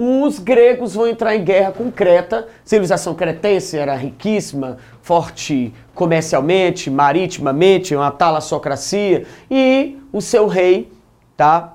Os 0.00 0.38
gregos 0.38 0.94
vão 0.94 1.08
entrar 1.08 1.34
em 1.34 1.42
guerra 1.42 1.72
com 1.72 1.90
Creta. 1.90 2.46
Civilização 2.64 3.16
cretense 3.16 3.76
era 3.76 3.96
riquíssima, 3.96 4.78
forte 5.02 5.74
comercialmente, 5.92 6.88
maritimamente, 6.88 7.96
uma 7.96 8.12
talassocracia. 8.12 9.26
E 9.50 9.96
o 10.12 10.20
seu 10.20 10.46
rei, 10.46 10.92
tá? 11.36 11.74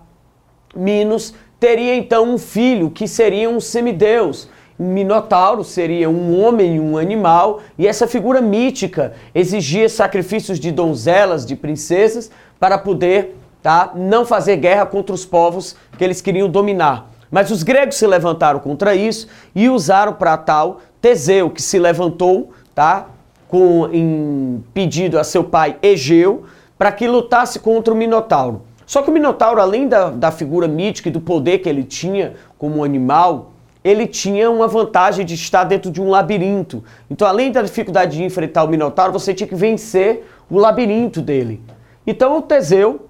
Minos, 0.73 1.33
teria 1.59 1.95
então 1.95 2.33
um 2.33 2.37
filho 2.37 2.89
que 2.89 3.09
seria 3.09 3.49
um 3.49 3.59
semideus. 3.59 4.47
Minotauro 4.79 5.61
seria 5.61 6.09
um 6.09 6.41
homem 6.41 6.77
e 6.77 6.79
um 6.79 6.97
animal, 6.97 7.61
e 7.77 7.85
essa 7.85 8.07
figura 8.07 8.41
mítica 8.41 9.13
exigia 9.35 9.87
sacrifícios 9.87 10.59
de 10.59 10.71
donzelas, 10.71 11.45
de 11.45 11.55
princesas, 11.55 12.31
para 12.57 12.77
poder 12.77 13.35
tá, 13.61 13.91
não 13.93 14.25
fazer 14.25 14.57
guerra 14.57 14.85
contra 14.85 15.13
os 15.13 15.25
povos 15.25 15.75
que 15.97 16.03
eles 16.03 16.21
queriam 16.21 16.49
dominar. 16.49 17.12
Mas 17.33 17.49
os 17.49 17.63
gregos 17.63 17.95
se 17.95 18.05
levantaram 18.05 18.59
contra 18.59 18.93
isso 18.93 19.27
e 19.55 19.67
usaram 19.67 20.13
para 20.13 20.37
tal 20.37 20.81
Teseu, 21.01 21.49
que 21.49 21.63
se 21.63 21.79
levantou, 21.79 22.51
tá? 22.75 23.07
Com, 23.47 23.89
em 23.91 24.63
pedido 24.71 25.17
a 25.17 25.23
seu 25.23 25.43
pai 25.43 25.75
Egeu, 25.81 26.43
para 26.77 26.91
que 26.91 27.07
lutasse 27.07 27.59
contra 27.59 27.91
o 27.91 27.97
Minotauro. 27.97 28.61
Só 28.85 29.01
que 29.01 29.09
o 29.09 29.11
Minotauro, 29.11 29.59
além 29.59 29.87
da, 29.87 30.11
da 30.11 30.29
figura 30.29 30.67
mítica 30.67 31.09
e 31.09 31.11
do 31.11 31.19
poder 31.19 31.57
que 31.57 31.67
ele 31.67 31.83
tinha 31.83 32.35
como 32.59 32.83
animal, 32.83 33.53
ele 33.83 34.05
tinha 34.05 34.51
uma 34.51 34.67
vantagem 34.67 35.25
de 35.25 35.33
estar 35.33 35.63
dentro 35.63 35.89
de 35.89 35.99
um 35.99 36.11
labirinto. 36.11 36.83
Então, 37.09 37.27
além 37.27 37.51
da 37.51 37.63
dificuldade 37.63 38.15
de 38.15 38.23
enfrentar 38.23 38.63
o 38.63 38.67
Minotauro, 38.67 39.11
você 39.11 39.33
tinha 39.33 39.47
que 39.47 39.55
vencer 39.55 40.23
o 40.51 40.59
labirinto 40.59 41.19
dele. 41.19 41.63
Então, 42.05 42.37
o 42.37 42.43
Teseu 42.43 43.09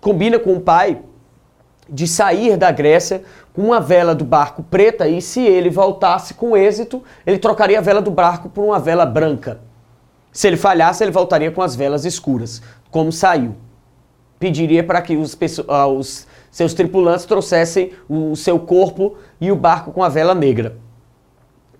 combina 0.00 0.38
com 0.38 0.54
o 0.54 0.60
pai 0.60 0.98
de 1.88 2.06
sair 2.06 2.56
da 2.56 2.70
Grécia 2.70 3.22
com 3.52 3.62
uma 3.62 3.80
vela 3.80 4.14
do 4.14 4.24
barco 4.24 4.62
preta 4.62 5.06
e 5.08 5.20
se 5.20 5.40
ele 5.40 5.70
voltasse 5.70 6.34
com 6.34 6.56
êxito, 6.56 7.02
ele 7.26 7.38
trocaria 7.38 7.78
a 7.78 7.82
vela 7.82 8.02
do 8.02 8.10
barco 8.10 8.48
por 8.48 8.64
uma 8.64 8.78
vela 8.78 9.06
branca. 9.06 9.60
Se 10.32 10.48
ele 10.48 10.56
falhasse, 10.56 11.04
ele 11.04 11.12
voltaria 11.12 11.50
com 11.50 11.62
as 11.62 11.76
velas 11.76 12.04
escuras, 12.04 12.60
como 12.90 13.12
saiu. 13.12 13.54
Pediria 14.38 14.82
para 14.82 15.00
que 15.00 15.16
os, 15.16 15.34
uh, 15.34 15.86
os 15.96 16.26
seus 16.50 16.74
tripulantes 16.74 17.24
trouxessem 17.24 17.92
o 18.08 18.34
seu 18.34 18.58
corpo 18.58 19.16
e 19.40 19.52
o 19.52 19.56
barco 19.56 19.92
com 19.92 20.02
a 20.02 20.08
vela 20.08 20.34
negra. 20.34 20.76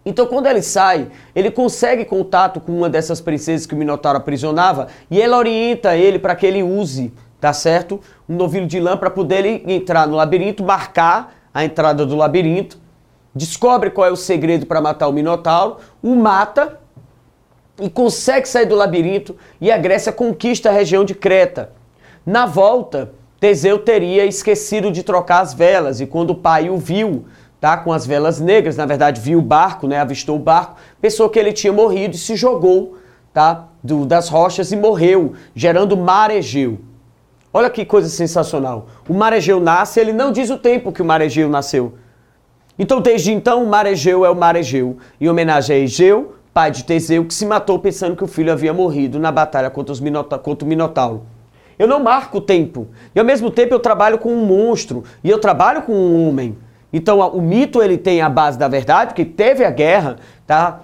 Então, 0.07 0.27
quando 0.27 0.47
ele 0.47 0.61
sai, 0.61 1.09
ele 1.35 1.51
consegue 1.51 2.05
contato 2.05 2.61
com 2.61 2.73
uma 2.73 2.91
dessas 2.91 3.21
princesas 3.21 3.67
que 3.67 3.75
o 3.75 3.79
Minotauro 3.79 4.19
aprisionava 4.19 4.89
e 5.11 5.21
ela 5.21 5.39
orienta 5.39 5.97
ele 5.97 6.19
para 6.19 6.37
que 6.37 6.47
ele 6.47 6.63
use 6.63 7.13
tá 7.45 7.53
certo? 7.53 8.01
Um 8.27 8.37
novilho 8.37 8.67
de 8.67 8.81
lã 8.81 8.97
para 8.97 9.11
poder 9.11 9.45
ele 9.45 9.71
entrar 9.71 10.09
no 10.09 10.17
labirinto, 10.17 10.65
marcar 10.65 11.35
a 11.53 11.63
entrada 11.63 12.07
do 12.07 12.17
labirinto, 12.17 12.79
descobre 13.35 13.91
qual 13.91 14.09
é 14.09 14.11
o 14.11 14.17
segredo 14.17 14.65
para 14.65 14.81
matar 14.81 15.09
o 15.09 15.13
Minotauro, 15.13 15.77
o 16.03 16.17
mata 16.17 16.81
e 17.79 17.91
consegue 17.91 18.49
sair 18.49 18.65
do 18.65 18.75
labirinto 18.75 19.37
e 19.61 19.71
a 19.71 19.77
Grécia 19.77 20.11
conquista 20.11 20.71
a 20.71 20.73
região 20.73 21.05
de 21.05 21.15
Creta. 21.15 21.73
Na 22.25 22.47
volta, 22.47 23.13
Teseu 23.39 23.79
teria 23.79 24.25
esquecido 24.25 24.91
de 24.91 25.03
trocar 25.03 25.41
as 25.41 25.53
velas 25.53 26.01
e 26.01 26.07
quando 26.07 26.31
o 26.31 26.37
pai 26.37 26.71
o 26.71 26.79
viu, 26.79 27.27
tá, 27.61 27.77
com 27.77 27.93
as 27.93 28.07
velas 28.07 28.41
negras, 28.41 28.79
na 28.79 28.87
verdade 28.87 29.21
viu 29.21 29.39
o 29.39 29.43
barco, 29.43 29.87
né, 29.87 29.99
avistou 29.99 30.37
o 30.37 30.43
barco, 30.43 30.77
pensou 30.99 31.29
que 31.29 31.39
ele 31.39 31.53
tinha 31.53 31.75
morrido 31.75 32.15
e 32.15 32.19
se 32.19 32.37
jogou, 32.37 32.97
tá, 33.35 33.69
do, 33.83 34.07
das 34.07 34.31
rochas 34.31 34.73
e 34.73 34.77
morreu, 34.77 35.35
gerando 35.55 35.95
mar 35.95 36.31
Egeu. 36.31 36.94
Olha 37.57 37.71
que 37.71 37.85
coisa 37.85 38.09
sensacional. 38.09 38.89
O 39.09 39.15
mar 39.15 39.33
Egeu 39.33 39.61
nasce, 39.61 40.01
ele 40.01 40.13
não 40.13 40.33
diz 40.33 40.51
o 40.51 40.59
tempo 40.59 40.91
que 40.91 41.01
o 41.01 41.05
mar 41.05 41.21
Egeu 41.21 41.49
nasceu. 41.49 41.95
Então, 42.77 43.01
desde 43.01 43.33
então, 43.33 43.63
o 43.63 43.69
mar 43.69 43.87
Egeu 43.87 44.25
é 44.25 44.29
o 44.29 44.35
mar 44.35 44.57
Egeu, 44.57 44.97
em 45.21 45.29
homenagem 45.29 45.77
a 45.77 45.79
Egeu, 45.79 46.35
pai 46.53 46.73
de 46.73 46.83
Teseu, 46.83 47.25
que 47.25 47.33
se 47.33 47.47
matou 47.47 47.79
pensando 47.79 48.17
que 48.17 48.25
o 48.25 48.27
filho 48.27 48.51
havia 48.51 48.75
morrido 48.75 49.21
na 49.21 49.31
batalha 49.31 49.71
contra, 49.71 49.93
os 49.93 50.01
Minota 50.01 50.37
contra 50.37 50.67
o 50.67 50.69
Minotauro. 50.69 51.27
Eu 51.79 51.87
não 51.87 52.03
marco 52.03 52.39
o 52.39 52.41
tempo. 52.41 52.89
E 53.15 53.21
ao 53.21 53.25
mesmo 53.25 53.53
tempo 53.53 53.73
eu 53.73 53.79
trabalho 53.79 54.19
com 54.19 54.33
um 54.33 54.45
monstro. 54.45 55.05
E 55.23 55.31
eu 55.31 55.39
trabalho 55.39 55.83
com 55.83 55.93
um 55.93 56.29
homem. 56.29 56.59
Então 56.93 57.21
o 57.21 57.41
mito 57.41 57.81
ele 57.81 57.97
tem 57.97 58.21
a 58.21 58.29
base 58.29 58.59
da 58.59 58.67
verdade, 58.67 59.15
que 59.15 59.25
teve 59.25 59.65
a 59.65 59.71
guerra, 59.71 60.17
tá? 60.45 60.81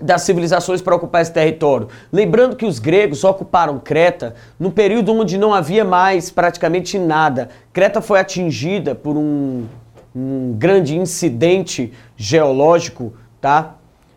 Das 0.00 0.22
civilizações 0.22 0.80
para 0.80 0.96
ocupar 0.96 1.22
esse 1.22 1.32
território. 1.32 1.88
Lembrando 2.12 2.56
que 2.56 2.64
os 2.64 2.78
gregos 2.78 3.22
ocuparam 3.24 3.78
Creta 3.78 4.34
no 4.58 4.70
período 4.70 5.12
onde 5.12 5.36
não 5.36 5.52
havia 5.52 5.84
mais 5.84 6.30
praticamente 6.30 6.98
nada. 6.98 7.48
Creta 7.72 8.00
foi 8.00 8.18
atingida 8.18 8.94
por 8.94 9.16
um, 9.16 9.66
um 10.14 10.54
grande 10.56 10.96
incidente 10.96 11.92
geológico, 12.16 13.12
tá? 13.40 13.74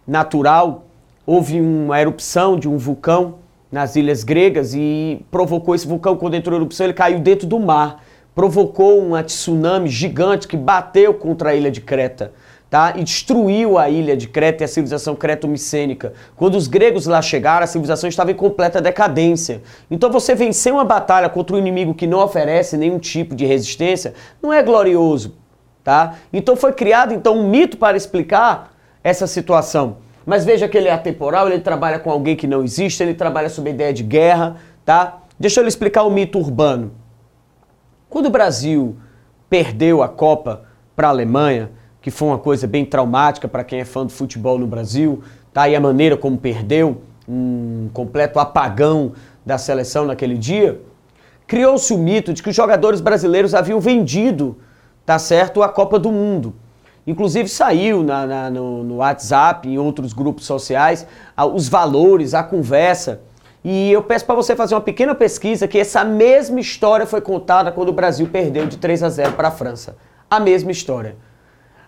Natural. 0.07 0.85
Houve 1.25 1.59
uma 1.59 1.99
erupção 1.99 2.57
de 2.57 2.67
um 2.67 2.77
vulcão 2.77 3.35
nas 3.71 3.95
ilhas 3.95 4.23
gregas 4.23 4.73
e 4.75 5.25
provocou 5.31 5.73
esse 5.73 5.87
vulcão 5.87 6.15
quando 6.15 6.35
entrou 6.35 6.55
em 6.55 6.61
erupção, 6.61 6.85
ele 6.85 6.93
caiu 6.93 7.19
dentro 7.19 7.47
do 7.47 7.59
mar, 7.59 8.03
provocou 8.35 9.01
um 9.01 9.19
tsunami 9.23 9.89
gigante 9.89 10.47
que 10.47 10.55
bateu 10.55 11.13
contra 11.15 11.49
a 11.49 11.55
ilha 11.55 11.71
de 11.71 11.81
Creta 11.81 12.31
tá? 12.73 12.95
e 12.95 13.03
destruiu 13.03 13.77
a 13.77 13.87
ilha 13.87 14.17
de 14.17 14.27
Creta 14.27 14.63
e 14.63 14.65
a 14.65 14.67
civilização 14.67 15.15
creto-micênica. 15.15 16.13
Quando 16.35 16.55
os 16.55 16.67
gregos 16.67 17.05
lá 17.05 17.21
chegaram, 17.21 17.65
a 17.65 17.67
civilização 17.67 18.09
estava 18.09 18.31
em 18.31 18.33
completa 18.33 18.81
decadência. 18.81 19.61
Então 19.91 20.11
você 20.11 20.33
vencer 20.33 20.73
uma 20.73 20.83
batalha 20.83 21.29
contra 21.29 21.55
um 21.55 21.59
inimigo 21.59 21.93
que 21.93 22.07
não 22.07 22.17
oferece 22.17 22.75
nenhum 22.75 22.97
tipo 22.97 23.35
de 23.35 23.45
resistência 23.45 24.15
não 24.41 24.51
é 24.51 24.63
glorioso. 24.63 25.35
Tá? 25.83 26.15
Então 26.33 26.55
foi 26.55 26.73
criado 26.73 27.13
então 27.13 27.37
um 27.37 27.47
mito 27.47 27.77
para 27.77 27.95
explicar 27.95 28.73
essa 29.03 29.27
situação. 29.27 29.97
Mas 30.25 30.43
veja 30.43 30.67
que 30.67 30.75
ele 30.75 30.87
é 30.87 30.93
atemporal, 30.93 31.47
ele 31.47 31.59
trabalha 31.59 31.99
com 31.99 32.09
alguém 32.09 32.35
que 32.35 32.47
não 32.47 32.63
existe, 32.63 33.03
ele 33.03 33.13
trabalha 33.13 33.49
sob 33.49 33.69
a 33.69 33.73
ideia 33.73 33.93
de 33.93 34.01
guerra, 34.01 34.55
tá? 34.83 35.19
Deixa 35.39 35.59
eu 35.59 35.63
lhe 35.63 35.69
explicar 35.69 36.01
o 36.01 36.09
mito 36.09 36.39
urbano. 36.39 36.91
Quando 38.09 38.25
o 38.25 38.31
Brasil 38.31 38.97
perdeu 39.47 40.01
a 40.01 40.09
Copa 40.09 40.63
para 40.95 41.07
a 41.09 41.11
Alemanha, 41.11 41.69
que 42.03 42.11
foi 42.11 42.27
uma 42.27 42.37
coisa 42.37 42.67
bem 42.67 42.83
traumática 42.83 43.47
para 43.47 43.63
quem 43.63 43.79
é 43.79 43.85
fã 43.85 44.05
do 44.05 44.11
futebol 44.11 44.59
no 44.59 44.67
Brasil, 44.67 45.23
tá? 45.53 45.69
E 45.69 45.75
a 45.75 45.79
maneira 45.79 46.17
como 46.17 46.37
perdeu, 46.37 47.01
um 47.25 47.89
completo 47.93 48.39
apagão 48.39 49.13
da 49.45 49.57
seleção 49.57 50.05
naquele 50.05 50.37
dia, 50.37 50.81
criou-se 51.47 51.93
o 51.93 51.97
mito 51.97 52.33
de 52.33 52.43
que 52.43 52.49
os 52.49 52.55
jogadores 52.55 52.99
brasileiros 52.99 53.55
haviam 53.55 53.79
vendido, 53.79 54.57
tá 55.05 55.17
certo, 55.17 55.63
a 55.63 55.69
Copa 55.69 55.97
do 55.97 56.11
Mundo. 56.11 56.53
Inclusive 57.07 57.47
saiu 57.47 58.03
na, 58.03 58.27
na, 58.27 58.49
no, 58.49 58.83
no, 58.83 58.95
WhatsApp, 58.97 59.69
em 59.69 59.77
outros 59.77 60.11
grupos 60.11 60.45
sociais, 60.45 61.07
os 61.53 61.69
valores, 61.69 62.33
a 62.33 62.43
conversa. 62.43 63.21
E 63.63 63.93
eu 63.93 64.03
peço 64.03 64.25
para 64.25 64.35
você 64.35 64.57
fazer 64.57 64.75
uma 64.75 64.81
pequena 64.81 65.15
pesquisa 65.15 65.69
que 65.69 65.79
essa 65.79 66.03
mesma 66.03 66.59
história 66.59 67.05
foi 67.05 67.21
contada 67.21 67.71
quando 67.71 67.89
o 67.89 67.93
Brasil 67.93 68.27
perdeu 68.27 68.65
de 68.67 68.75
3 68.75 69.03
a 69.03 69.09
0 69.09 69.31
para 69.33 69.47
a 69.47 69.51
França. 69.51 69.95
A 70.29 70.37
mesma 70.37 70.69
história. 70.69 71.15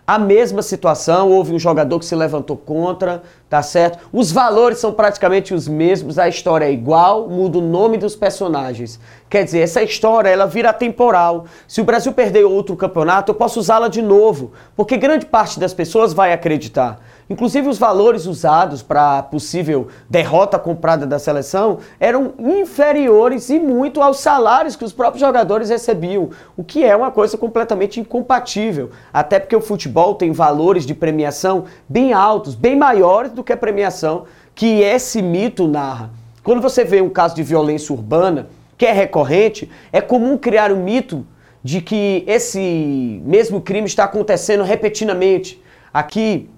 A 0.06 0.20
mesma 0.20 0.62
situação, 0.62 1.32
houve 1.32 1.52
um 1.52 1.58
jogador 1.58 1.98
que 1.98 2.04
se 2.04 2.14
levantou 2.14 2.56
contra, 2.56 3.24
tá 3.48 3.62
certo? 3.62 3.98
Os 4.12 4.32
valores 4.32 4.78
são 4.78 4.92
praticamente 4.92 5.54
os 5.54 5.68
mesmos, 5.68 6.18
a 6.18 6.28
história 6.28 6.64
é 6.64 6.72
igual, 6.72 7.28
muda 7.28 7.58
o 7.58 7.60
nome 7.62 7.96
dos 7.96 8.16
personagens. 8.16 8.98
Quer 9.28 9.44
dizer, 9.44 9.60
essa 9.60 9.82
história 9.82 10.28
ela 10.28 10.46
vira 10.46 10.72
temporal. 10.72 11.46
Se 11.66 11.80
o 11.80 11.84
Brasil 11.84 12.12
perder 12.12 12.44
outro 12.44 12.76
campeonato, 12.76 13.30
eu 13.30 13.34
posso 13.34 13.60
usá-la 13.60 13.88
de 13.88 14.02
novo, 14.02 14.52
porque 14.74 14.96
grande 14.96 15.26
parte 15.26 15.60
das 15.60 15.72
pessoas 15.72 16.12
vai 16.12 16.32
acreditar. 16.32 17.00
Inclusive 17.28 17.68
os 17.68 17.76
valores 17.76 18.26
usados 18.26 18.82
para 18.82 19.20
possível 19.24 19.88
derrota 20.08 20.60
comprada 20.60 21.04
da 21.04 21.18
seleção 21.18 21.78
eram 21.98 22.34
inferiores 22.38 23.50
e 23.50 23.58
muito 23.58 24.00
aos 24.00 24.20
salários 24.20 24.76
que 24.76 24.84
os 24.84 24.92
próprios 24.92 25.20
jogadores 25.20 25.68
recebiam, 25.68 26.30
o 26.56 26.62
que 26.62 26.84
é 26.84 26.94
uma 26.94 27.10
coisa 27.10 27.36
completamente 27.36 27.98
incompatível, 27.98 28.90
até 29.12 29.40
porque 29.40 29.56
o 29.56 29.60
futebol 29.60 30.14
tem 30.14 30.30
valores 30.30 30.86
de 30.86 30.94
premiação 30.94 31.64
bem 31.88 32.12
altos, 32.12 32.54
bem 32.54 32.76
maiores 32.76 33.32
do 33.36 33.44
que 33.44 33.52
a 33.52 33.56
premiação 33.56 34.24
que 34.54 34.80
esse 34.80 35.22
mito 35.22 35.68
narra. 35.68 36.10
Quando 36.42 36.60
você 36.60 36.84
vê 36.84 37.00
um 37.00 37.10
caso 37.10 37.36
de 37.36 37.42
violência 37.42 37.94
urbana, 37.94 38.48
que 38.76 38.86
é 38.86 38.92
recorrente, 38.92 39.70
é 39.92 40.00
comum 40.00 40.36
criar 40.36 40.72
um 40.72 40.82
mito 40.82 41.26
de 41.62 41.80
que 41.80 42.24
esse 42.26 43.20
mesmo 43.24 43.60
crime 43.60 43.86
está 43.86 44.04
acontecendo 44.04 44.62
repetidamente. 44.62 45.60
Aqui, 45.92 46.48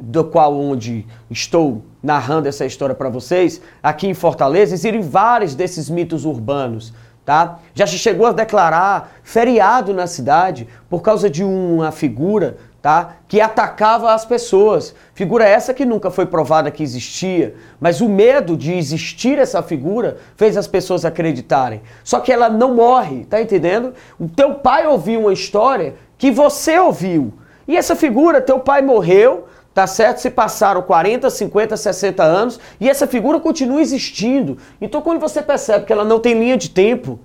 do 0.00 0.24
qual 0.24 0.58
onde 0.58 1.06
estou 1.30 1.84
narrando 2.02 2.48
essa 2.48 2.66
história 2.66 2.94
para 2.94 3.08
vocês, 3.08 3.60
aqui 3.82 4.08
em 4.08 4.14
Fortaleza, 4.14 4.74
existem 4.74 5.00
vários 5.00 5.54
desses 5.54 5.88
mitos 5.88 6.24
urbanos, 6.24 6.92
tá? 7.24 7.60
Já 7.74 7.86
se 7.86 7.98
chegou 7.98 8.26
a 8.26 8.32
declarar 8.32 9.12
feriado 9.22 9.94
na 9.94 10.08
cidade 10.08 10.66
por 10.90 11.02
causa 11.02 11.30
de 11.30 11.44
uma 11.44 11.92
figura, 11.92 12.56
tá? 12.82 13.14
Que 13.28 13.40
atacava 13.40 14.12
as 14.12 14.24
pessoas. 14.24 14.92
Figura 15.14 15.48
essa 15.48 15.72
que 15.72 15.84
nunca 15.84 16.10
foi 16.10 16.26
provada 16.26 16.70
que 16.70 16.82
existia, 16.82 17.54
mas 17.80 18.00
o 18.00 18.08
medo 18.08 18.56
de 18.56 18.72
existir 18.72 19.38
essa 19.38 19.62
figura 19.62 20.18
fez 20.36 20.56
as 20.56 20.66
pessoas 20.66 21.04
acreditarem. 21.04 21.80
Só 22.02 22.18
que 22.18 22.32
ela 22.32 22.48
não 22.48 22.74
morre, 22.74 23.24
tá 23.24 23.40
entendendo? 23.40 23.94
O 24.18 24.28
teu 24.28 24.56
pai 24.56 24.84
ouviu 24.86 25.20
uma 25.20 25.32
história 25.32 25.94
que 26.18 26.30
você 26.30 26.78
ouviu. 26.78 27.32
E 27.68 27.76
essa 27.76 27.94
figura, 27.94 28.40
teu 28.40 28.58
pai 28.58 28.82
morreu, 28.82 29.46
Tá 29.74 29.86
certo? 29.86 30.18
Se 30.18 30.28
passaram 30.28 30.82
40, 30.82 31.30
50, 31.30 31.78
60 31.78 32.22
anos 32.22 32.60
e 32.78 32.90
essa 32.90 33.06
figura 33.06 33.40
continua 33.40 33.80
existindo. 33.80 34.58
Então, 34.78 35.00
quando 35.00 35.18
você 35.18 35.40
percebe 35.40 35.86
que 35.86 35.92
ela 35.94 36.04
não 36.04 36.20
tem 36.20 36.38
linha 36.38 36.58
de 36.58 36.68
tempo, 36.68 37.18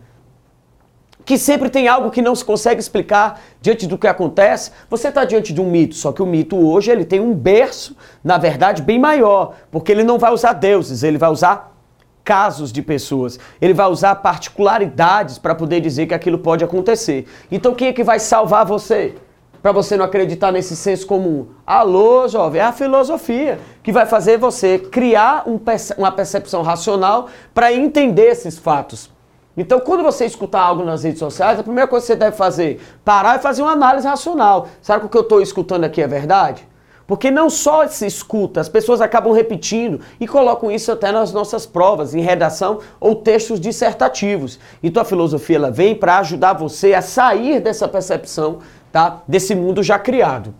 que 1.28 1.38
sempre 1.38 1.70
tem 1.70 1.90
algo 1.90 2.10
que 2.10 2.22
não 2.22 2.34
se 2.34 2.46
consegue 2.46 2.80
explicar 2.80 3.42
diante 3.62 3.86
do 3.86 3.98
que 3.98 4.08
acontece, 4.08 4.72
você 4.90 5.10
está 5.10 5.26
diante 5.26 5.52
de 5.52 5.60
um 5.60 5.70
mito. 5.70 5.94
Só 5.94 6.14
que 6.14 6.24
o 6.24 6.26
mito 6.26 6.56
hoje 6.56 6.90
ele 6.90 7.04
tem 7.04 7.20
um 7.20 7.36
berço, 7.36 7.98
na 8.24 8.38
verdade, 8.38 8.82
bem 8.82 8.98
maior, 8.98 9.54
porque 9.70 9.92
ele 9.92 10.06
não 10.06 10.18
vai 10.18 10.32
usar 10.32 10.54
deuses, 10.54 11.04
ele 11.04 11.18
vai 11.18 11.30
usar 11.30 11.76
casos 12.24 12.72
de 12.72 12.82
pessoas. 12.82 13.38
Ele 13.60 13.74
vai 13.74 13.88
usar 13.88 14.16
particularidades 14.16 15.38
para 15.38 15.54
poder 15.54 15.82
dizer 15.82 16.08
que 16.08 16.14
aquilo 16.14 16.40
pode 16.40 16.64
acontecer. 16.64 17.28
Então, 17.52 17.76
quem 17.76 17.90
é 17.90 17.94
que 17.94 18.06
vai 18.06 18.20
salvar 18.20 18.66
você? 18.66 19.16
para 19.62 19.72
você 19.72 19.98
não 19.98 20.06
acreditar 20.06 20.52
nesse 20.52 20.78
senso 20.78 21.06
comum. 21.06 21.48
Alô, 21.66 22.26
jovem, 22.28 22.62
é 22.62 22.64
a 22.64 22.72
filosofia 22.72 23.60
que 23.84 23.92
vai 23.92 24.06
fazer 24.06 24.38
você 24.38 24.80
criar 24.80 25.44
um, 25.46 25.60
uma 25.98 26.12
percepção 26.12 26.62
racional 26.62 27.28
para 27.54 27.74
entender 27.74 28.28
esses 28.28 28.58
fatos. 28.58 29.17
Então, 29.58 29.80
quando 29.80 30.04
você 30.04 30.26
escutar 30.26 30.62
algo 30.62 30.86
nas 30.86 31.04
redes 31.04 31.18
sociais, 31.18 31.60
a 31.60 31.64
primeira 31.64 31.88
coisa 31.88 32.04
que 32.06 32.14
você 32.14 32.16
deve 32.16 32.38
fazer, 32.38 32.80
parar 33.04 33.40
e 33.40 33.42
fazer 33.42 33.64
uma 33.64 33.72
análise 33.72 34.08
racional. 34.08 34.68
Será 34.80 35.00
que 35.00 35.08
o 35.08 35.10
que 35.10 35.18
eu 35.18 35.22
estou 35.22 35.42
escutando 35.42 35.84
aqui 35.84 36.00
é 36.00 36.08
verdade? 36.08 36.68
Porque 37.08 37.32
não 37.32 37.50
só 37.50 37.88
se 37.88 38.06
escuta, 38.06 38.60
as 38.60 38.68
pessoas 38.68 39.00
acabam 39.00 39.34
repetindo 39.34 40.02
e 40.20 40.28
colocam 40.28 40.70
isso 40.70 40.92
até 40.92 41.10
nas 41.12 41.32
nossas 41.32 41.66
provas, 41.66 42.14
em 42.14 42.20
redação 42.20 42.80
ou 43.00 43.16
textos 43.16 43.60
dissertativos. 43.60 44.60
Então 44.84 45.02
a 45.02 45.06
filosofia 45.06 45.56
ela 45.56 45.72
vem 45.72 45.96
para 45.96 46.20
ajudar 46.20 46.54
você 46.54 46.94
a 46.94 47.02
sair 47.02 47.62
dessa 47.62 47.88
percepção 47.88 48.60
tá? 48.92 49.24
desse 49.26 49.56
mundo 49.56 49.82
já 49.82 49.98
criado. 49.98 50.54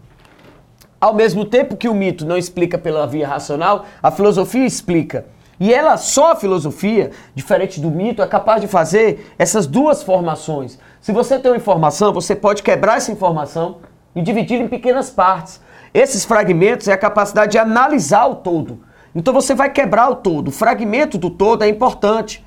Ao 1.00 1.14
mesmo 1.14 1.44
tempo 1.44 1.76
que 1.76 1.90
o 1.90 1.94
mito 1.94 2.26
não 2.26 2.38
explica 2.38 2.78
pela 2.78 3.06
via 3.06 3.28
racional, 3.28 3.86
a 4.02 4.10
filosofia 4.10 4.66
explica. 4.66 5.26
E 5.60 5.74
ela, 5.74 5.98
só 5.98 6.34
a 6.34 6.36
filosofia, 6.36 7.12
diferente 7.34 7.80
do 7.80 7.90
mito, 7.90 8.22
é 8.22 8.28
capaz 8.28 8.62
de 8.62 8.68
fazer 8.68 9.34
essas 9.40 9.66
duas 9.66 10.04
formações. 10.04 10.78
Se 11.02 11.12
você 11.12 11.40
tem 11.40 11.52
uma 11.52 11.58
informação, 11.58 12.14
você 12.14 12.36
pode 12.36 12.62
quebrar 12.62 12.98
essa 12.98 13.12
informação 13.12 13.78
e 14.16 14.22
dividir 14.22 14.62
em 14.62 14.68
pequenas 14.68 15.10
partes. 15.10 15.60
Esses 15.94 16.26
fragmentos 16.26 16.88
é 16.88 16.94
a 16.94 16.98
capacidade 16.98 17.54
de 17.54 17.58
analisar 17.58 18.28
o 18.28 18.36
todo. 18.36 18.80
Então 19.16 19.34
você 19.34 19.56
vai 19.56 19.72
quebrar 19.72 20.10
o 20.12 20.16
todo. 20.16 20.50
O 20.50 20.52
fragmento 20.52 21.18
do 21.18 21.30
todo 21.30 21.64
é 21.64 21.68
importante. 21.68 22.46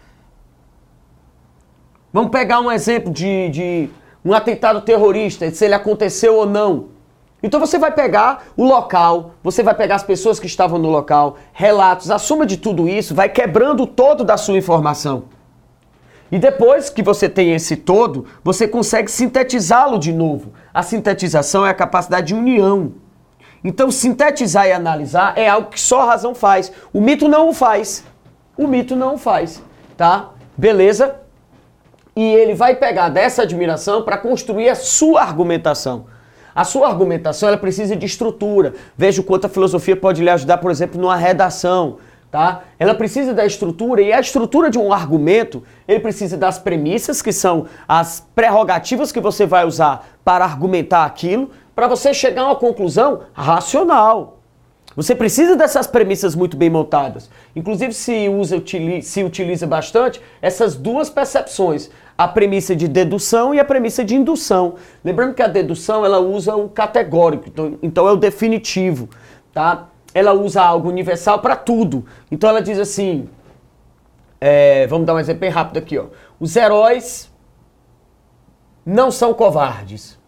Vamos 2.12 2.30
pegar 2.30 2.60
um 2.60 2.70
exemplo 2.70 3.12
de, 3.12 3.48
de 3.48 3.90
um 4.24 4.32
atentado 4.32 4.80
terrorista, 4.82 5.50
se 5.50 5.64
ele 5.64 5.74
aconteceu 5.74 6.36
ou 6.36 6.46
não. 6.46 6.99
Então 7.42 7.58
você 7.58 7.78
vai 7.78 7.90
pegar 7.92 8.44
o 8.56 8.64
local, 8.64 9.32
você 9.42 9.62
vai 9.62 9.74
pegar 9.74 9.96
as 9.96 10.02
pessoas 10.02 10.38
que 10.38 10.46
estavam 10.46 10.78
no 10.78 10.90
local, 10.90 11.36
relatos, 11.52 12.10
a 12.10 12.18
soma 12.18 12.44
de 12.44 12.56
tudo 12.56 12.88
isso 12.88 13.14
vai 13.14 13.28
quebrando 13.28 13.84
o 13.84 13.86
todo 13.86 14.24
da 14.24 14.36
sua 14.36 14.58
informação. 14.58 15.24
E 16.30 16.38
depois 16.38 16.88
que 16.90 17.02
você 17.02 17.28
tem 17.28 17.54
esse 17.54 17.76
todo, 17.76 18.26
você 18.44 18.68
consegue 18.68 19.10
sintetizá-lo 19.10 19.98
de 19.98 20.12
novo. 20.12 20.52
A 20.72 20.82
sintetização 20.82 21.66
é 21.66 21.70
a 21.70 21.74
capacidade 21.74 22.28
de 22.28 22.34
união. 22.34 22.92
Então, 23.64 23.90
sintetizar 23.90 24.66
e 24.68 24.72
analisar 24.72 25.36
é 25.36 25.48
algo 25.48 25.70
que 25.70 25.80
só 25.80 26.02
a 26.02 26.06
razão 26.06 26.34
faz. 26.34 26.72
O 26.92 27.00
mito 27.00 27.26
não 27.26 27.48
o 27.48 27.52
faz. 27.52 28.04
O 28.56 28.68
mito 28.68 28.94
não 28.94 29.14
o 29.14 29.18
faz, 29.18 29.60
tá? 29.96 30.30
Beleza? 30.56 31.20
e 32.20 32.22
ele 32.22 32.54
vai 32.54 32.76
pegar 32.76 33.08
dessa 33.08 33.42
admiração 33.42 34.02
para 34.02 34.18
construir 34.18 34.68
a 34.68 34.74
sua 34.74 35.22
argumentação. 35.22 36.06
A 36.54 36.64
sua 36.64 36.88
argumentação 36.88 37.48
ela 37.48 37.58
precisa 37.58 37.94
de 37.94 38.06
estrutura. 38.06 38.74
Veja 38.96 39.20
o 39.20 39.24
quanto 39.24 39.46
a 39.46 39.48
filosofia 39.48 39.96
pode 39.96 40.22
lhe 40.22 40.30
ajudar, 40.30 40.58
por 40.58 40.70
exemplo, 40.70 41.00
numa 41.00 41.16
redação. 41.16 41.98
Tá? 42.30 42.62
Ela 42.78 42.94
precisa 42.94 43.34
da 43.34 43.44
estrutura 43.44 44.00
e 44.00 44.12
a 44.12 44.20
estrutura 44.20 44.70
de 44.70 44.78
um 44.78 44.92
argumento, 44.92 45.64
ele 45.88 45.98
precisa 45.98 46.36
das 46.36 46.58
premissas, 46.58 47.20
que 47.20 47.32
são 47.32 47.66
as 47.88 48.24
prerrogativas 48.34 49.10
que 49.10 49.18
você 49.18 49.46
vai 49.46 49.66
usar 49.66 50.06
para 50.24 50.44
argumentar 50.44 51.04
aquilo, 51.04 51.50
para 51.74 51.88
você 51.88 52.14
chegar 52.14 52.42
a 52.42 52.46
uma 52.46 52.56
conclusão 52.56 53.22
racional. 53.32 54.39
Você 55.00 55.14
precisa 55.14 55.56
dessas 55.56 55.86
premissas 55.86 56.34
muito 56.34 56.58
bem 56.58 56.68
montadas. 56.68 57.30
Inclusive, 57.56 57.94
se 57.94 58.28
usa, 58.28 58.62
se 59.00 59.24
utiliza 59.24 59.66
bastante 59.66 60.20
essas 60.42 60.76
duas 60.76 61.08
percepções, 61.08 61.88
a 62.18 62.28
premissa 62.28 62.76
de 62.76 62.86
dedução 62.86 63.54
e 63.54 63.58
a 63.58 63.64
premissa 63.64 64.04
de 64.04 64.14
indução. 64.14 64.74
Lembrando 65.02 65.32
que 65.32 65.40
a 65.40 65.46
dedução 65.46 66.04
ela 66.04 66.18
usa 66.18 66.54
o 66.54 66.68
categórico, 66.68 67.48
então, 67.48 67.78
então 67.82 68.06
é 68.06 68.12
o 68.12 68.16
definitivo, 68.16 69.08
tá? 69.54 69.88
Ela 70.12 70.34
usa 70.34 70.60
algo 70.60 70.90
universal 70.90 71.38
para 71.38 71.56
tudo. 71.56 72.04
Então 72.30 72.50
ela 72.50 72.60
diz 72.60 72.78
assim, 72.78 73.26
é, 74.38 74.86
vamos 74.86 75.06
dar 75.06 75.14
um 75.14 75.18
exemplo 75.18 75.40
bem 75.40 75.48
rápido 75.48 75.78
aqui, 75.78 75.96
ó. 75.96 76.08
Os 76.38 76.54
heróis 76.54 77.32
não 78.84 79.10
são 79.10 79.32
covardes, 79.32 80.18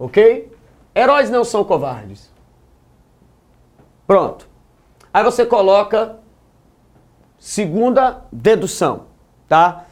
ok? 0.00 0.50
Heróis 0.96 1.30
não 1.30 1.44
são 1.44 1.62
covardes. 1.62 2.31
Pronto. 4.12 4.46
Aí 5.10 5.24
você 5.24 5.46
coloca 5.46 6.18
segunda 7.38 8.22
dedução, 8.30 9.06
tá? 9.48 9.86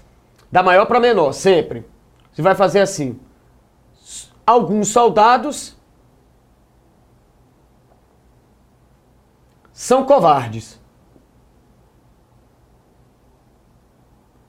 Da 0.52 0.62
maior 0.62 0.84
para 0.84 1.00
menor, 1.00 1.32
sempre. 1.32 1.88
Você 2.30 2.42
vai 2.42 2.54
fazer 2.54 2.80
assim. 2.80 3.18
Alguns 4.46 4.88
soldados 4.88 5.74
são 9.72 10.04
covardes. 10.04 10.78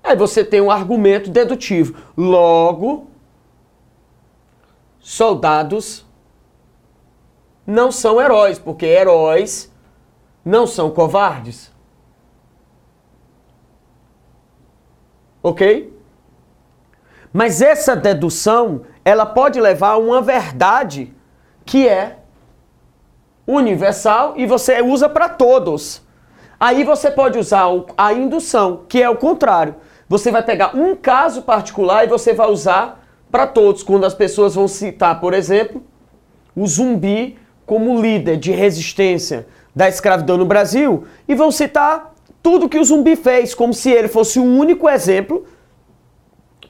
Aí 0.03 0.17
você 0.17 0.43
tem 0.43 0.59
um 0.59 0.69
argumento 0.69 1.29
dedutivo. 1.29 1.97
Logo, 2.17 3.07
soldados 4.99 6.05
não 7.71 7.91
são 7.91 8.21
heróis, 8.21 8.59
porque 8.59 8.85
heróis 8.85 9.71
não 10.43 10.67
são 10.67 10.91
covardes. 10.91 11.71
Ok? 15.41 15.97
Mas 17.31 17.61
essa 17.61 17.95
dedução, 17.95 18.81
ela 19.05 19.25
pode 19.25 19.59
levar 19.59 19.91
a 19.91 19.97
uma 19.97 20.21
verdade 20.21 21.13
que 21.65 21.87
é 21.87 22.17
universal 23.47 24.33
e 24.35 24.45
você 24.45 24.81
usa 24.81 25.07
para 25.07 25.29
todos. 25.29 26.01
Aí 26.59 26.83
você 26.83 27.09
pode 27.09 27.39
usar 27.39 27.67
a 27.97 28.13
indução, 28.13 28.83
que 28.87 29.01
é 29.01 29.09
o 29.09 29.15
contrário. 29.15 29.75
Você 30.09 30.29
vai 30.29 30.43
pegar 30.43 30.75
um 30.75 30.93
caso 30.93 31.43
particular 31.43 32.03
e 32.03 32.09
você 32.09 32.33
vai 32.33 32.49
usar 32.49 33.01
para 33.31 33.47
todos, 33.47 33.81
quando 33.81 34.03
as 34.03 34.13
pessoas 34.13 34.55
vão 34.55 34.67
citar, 34.67 35.21
por 35.21 35.33
exemplo, 35.33 35.81
o 36.53 36.67
zumbi 36.67 37.39
como 37.71 38.01
líder 38.01 38.35
de 38.35 38.51
resistência 38.51 39.47
da 39.73 39.87
escravidão 39.87 40.35
no 40.35 40.43
Brasil 40.43 41.05
e 41.25 41.33
vão 41.33 41.49
citar 41.49 42.13
tudo 42.43 42.67
que 42.67 42.77
o 42.77 42.83
zumbi 42.83 43.15
fez, 43.15 43.55
como 43.55 43.73
se 43.73 43.89
ele 43.89 44.09
fosse 44.09 44.41
o 44.41 44.43
único 44.43 44.89
exemplo 44.89 45.45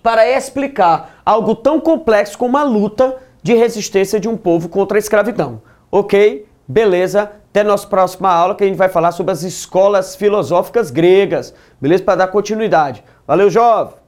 para 0.03 0.29
explicar 0.29 1.19
algo 1.25 1.55
tão 1.55 1.79
complexo 1.79 2.37
como 2.37 2.55
a 2.55 2.61
luta 2.61 3.17
de 3.41 3.55
resistência 3.55 4.19
de 4.19 4.29
um 4.29 4.37
povo 4.37 4.69
contra 4.69 4.95
a 4.95 4.99
escravidão. 4.99 5.63
Ok? 5.91 6.45
Beleza? 6.67 7.31
Até 7.49 7.63
nossa 7.63 7.87
próxima 7.87 8.29
aula 8.29 8.53
que 8.53 8.63
a 8.63 8.67
gente 8.67 8.77
vai 8.77 8.87
falar 8.87 9.11
sobre 9.11 9.31
as 9.31 9.41
escolas 9.41 10.15
filosóficas 10.15 10.91
gregas. 10.91 11.51
Beleza? 11.81 12.03
Para 12.03 12.17
dar 12.17 12.27
continuidade. 12.27 13.03
Valeu, 13.25 13.49
jovem! 13.49 14.00